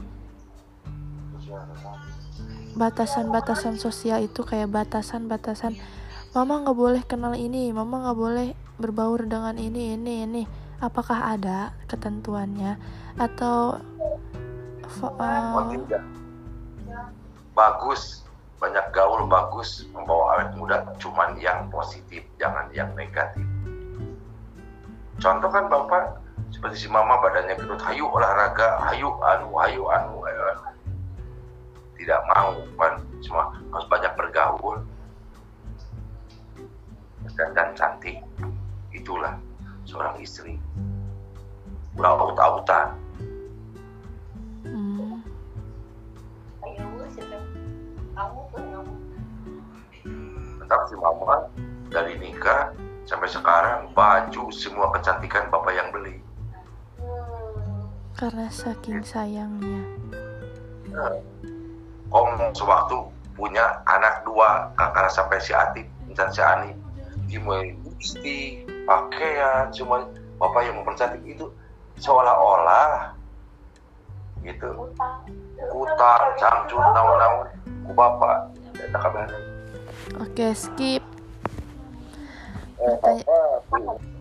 batasan-batasan 2.77 3.81
sosial 3.81 4.21
itu 4.21 4.45
kayak 4.45 4.69
batasan-batasan 4.69 5.75
mama 6.37 6.61
nggak 6.61 6.77
boleh 6.77 7.03
kenal 7.09 7.33
ini 7.33 7.73
mama 7.73 8.05
nggak 8.05 8.19
boleh 8.21 8.49
berbaur 8.77 9.25
dengan 9.25 9.57
ini 9.57 9.97
ini 9.97 10.29
ini 10.29 10.43
apakah 10.85 11.33
ada 11.33 11.73
ketentuannya 11.89 12.77
atau 13.17 13.81
tidak. 15.73 16.05
bagus 17.57 18.29
banyak 18.61 18.87
gaul 18.93 19.25
bagus 19.25 19.89
membawa 19.97 20.37
awet 20.37 20.53
muda 20.61 20.85
cuman 21.01 21.41
yang 21.41 21.73
positif 21.73 22.21
jangan 22.37 22.69
yang 22.77 22.93
negatif 22.93 23.45
contoh 25.17 25.49
kan 25.49 25.65
bapak 25.73 26.21
seperti 26.53 26.85
si 26.85 26.89
mama 26.93 27.17
badannya 27.25 27.57
gendut 27.57 27.81
hayu 27.81 28.05
olahraga 28.13 28.85
hayu 28.93 29.09
anu 29.25 29.57
hayu 29.57 29.83
anu, 29.89 30.21
hayu, 30.21 30.41
anu. 30.53 30.76
Tidak 32.07 32.23
mau 32.31 32.55
kan 32.79 33.03
cuma 33.19 33.51
harus 33.75 33.87
banyak 33.91 34.15
bergaul. 34.15 34.79
Dan, 37.35 37.51
dan 37.59 37.75
cantik 37.75 38.23
itulah 38.95 39.35
seorang 39.83 40.15
istri. 40.23 40.55
Ulah 41.99 42.15
aut-autan 42.15 42.95
hmm, 50.07 50.63
tetap 50.63 50.81
si 50.87 50.95
mama 50.95 51.51
dari 51.91 52.15
nikah 52.23 52.71
sampai 53.03 53.27
sekarang 53.27 53.91
baju 53.99 54.55
semua 54.55 54.95
kecantikan 54.95 55.51
bapak 55.51 55.75
yang 55.75 55.91
beli. 55.91 56.23
Hmm. 57.03 57.91
karena 58.15 58.47
saking 58.47 59.03
sayangnya 59.03 59.83
om 62.11 62.31
sewaktu 62.55 62.99
punya 63.37 63.83
anak 63.85 64.25
dua 64.25 64.73
kakak 64.75 65.13
sampai 65.13 65.39
si 65.39 65.53
Atik 65.53 65.87
dan 66.15 66.33
si 66.33 66.41
Ani. 66.41 66.73
Dimulai 67.27 67.75
gusti 67.83 68.63
pakaian 68.87 69.69
semua 69.75 70.07
bapak 70.39 70.63
yang 70.65 70.79
mempercantik 70.81 71.21
itu 71.27 71.51
seolah-olah 71.99 73.13
gitu. 74.47 74.87
Utang 74.87 75.27
utang 75.75 76.23
cangcut 76.39 76.85
naon-naon 76.95 77.47
ku 77.87 77.93
bapak. 77.93 78.51
Eta 78.77 79.01
kabehana 79.01 79.39
Oke, 80.21 80.53
skip. 80.53 81.01
eh 82.77 82.77
Pertanya- 82.77 83.25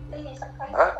sekali 0.08 0.32
Hah? 0.72 0.92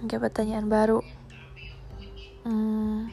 Oke, 0.00 0.16
pertanyaan 0.16 0.64
baru. 0.64 1.04
Hmm, 2.40 3.12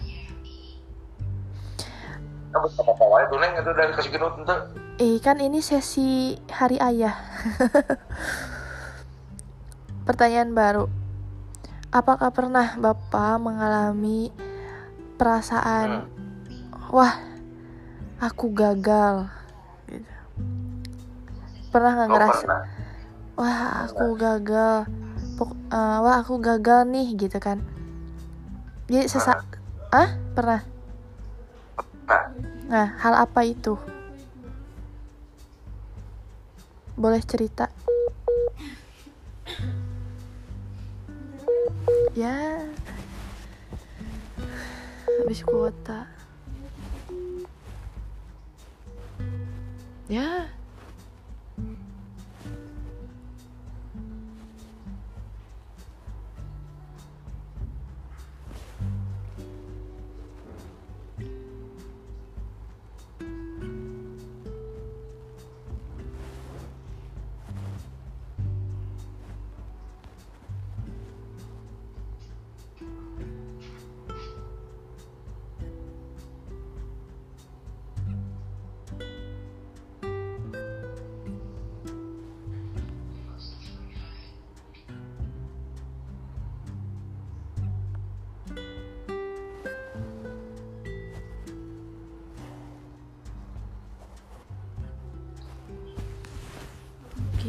eh 4.97 5.19
kan 5.19 5.37
ini 5.43 5.59
sesi 5.59 6.39
hari 6.47 6.79
ayah. 6.79 7.13
Pertanyaan 10.07 10.55
baru. 10.55 10.87
Apakah 11.91 12.31
pernah 12.31 12.79
Bapak 12.79 13.35
mengalami 13.43 14.31
perasaan 15.19 16.07
wah, 16.87 17.19
aku 18.23 18.47
gagal 18.55 19.27
gitu. 19.91 20.13
Pernah 21.67 21.91
nggak 21.99 22.07
oh 22.07 22.13
ngerasa 22.15 22.47
pernah 22.47 22.63
wah 23.37 23.85
aku 23.85 24.17
gagal 24.17 24.89
Eh, 25.37 25.97
wah 26.01 26.17
aku 26.17 26.41
gagal 26.41 26.89
nih 26.89 27.13
gitu 27.13 27.37
kan. 27.37 27.61
Jadi 28.89 29.05
sesa 29.05 29.37
ah 29.93 30.09
pernah. 30.33 30.65
Nah 32.07 32.25
nah 32.65 32.87
hal 32.97 33.13
apa 33.13 33.45
itu? 33.45 33.77
Boleh 36.97 37.21
cerita? 37.21 37.69
Ya. 42.17 42.65
Habis 45.21 45.45
kuota. 45.45 46.09
Ya 50.09 50.56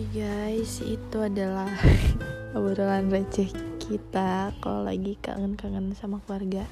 guys, 0.09 0.81
itu 0.81 1.21
adalah 1.21 1.69
obrolan 2.57 3.13
receh 3.13 3.53
kita 3.77 4.57
kalau 4.57 4.81
lagi 4.81 5.21
kangen-kangen 5.21 5.93
sama 5.93 6.25
keluarga. 6.25 6.65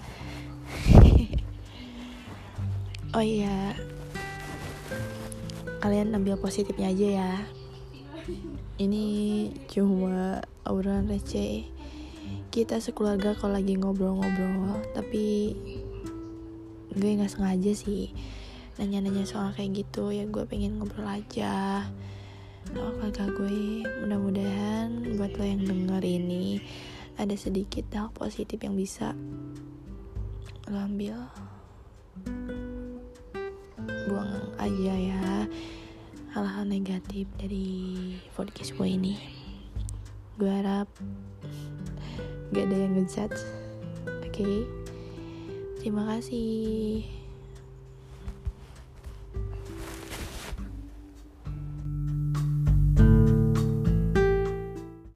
oh 3.16 3.20
iya, 3.20 3.76
kalian 5.84 6.16
ambil 6.16 6.41
positifnya 6.41 6.89
aja 6.89 7.09
ya. 7.12 7.32
Ini 8.80 9.05
cuma 9.68 10.41
obrolan 10.64 11.05
receh. 11.05 11.68
Kita 12.49 12.80
sekeluarga 12.80 13.37
kalau 13.37 13.61
lagi 13.61 13.76
ngobrol-ngobrol, 13.76 14.80
tapi 14.97 15.53
gue 16.97 17.11
nggak 17.20 17.28
sengaja 17.28 17.76
sih 17.76 18.16
nanya-nanya 18.80 19.28
soal 19.28 19.53
kayak 19.53 19.84
gitu 19.84 20.12
ya 20.12 20.24
gue 20.28 20.45
pengen 20.49 20.80
ngobrol 20.80 21.09
aja 21.09 21.84
sama 22.71 22.91
keluarga 22.99 23.25
gue. 23.31 23.87
Mudah-mudahan 24.03 24.89
buat 25.14 25.33
lo 25.39 25.45
yang 25.45 25.62
denger 25.62 26.03
ini 26.03 26.59
ada 27.17 27.35
sedikit 27.39 27.87
hal 27.95 28.11
positif 28.12 28.59
yang 28.61 28.75
bisa 28.75 29.14
lo 30.67 30.79
ambil. 30.83 31.31
Buang 34.11 34.51
aja 34.59 34.95
ya 34.95 35.47
hal-hal 36.35 36.64
negatif 36.67 37.31
dari 37.39 38.12
podcast 38.35 38.75
gue 38.75 38.89
ini. 38.89 39.14
Gue 40.37 40.51
harap 40.51 40.91
gak 42.53 42.67
ada 42.67 42.77
yang 42.77 42.93
ngejudge 42.99 43.41
oke? 44.27 44.51
Terima 45.81 46.03
kasih 46.12 47.16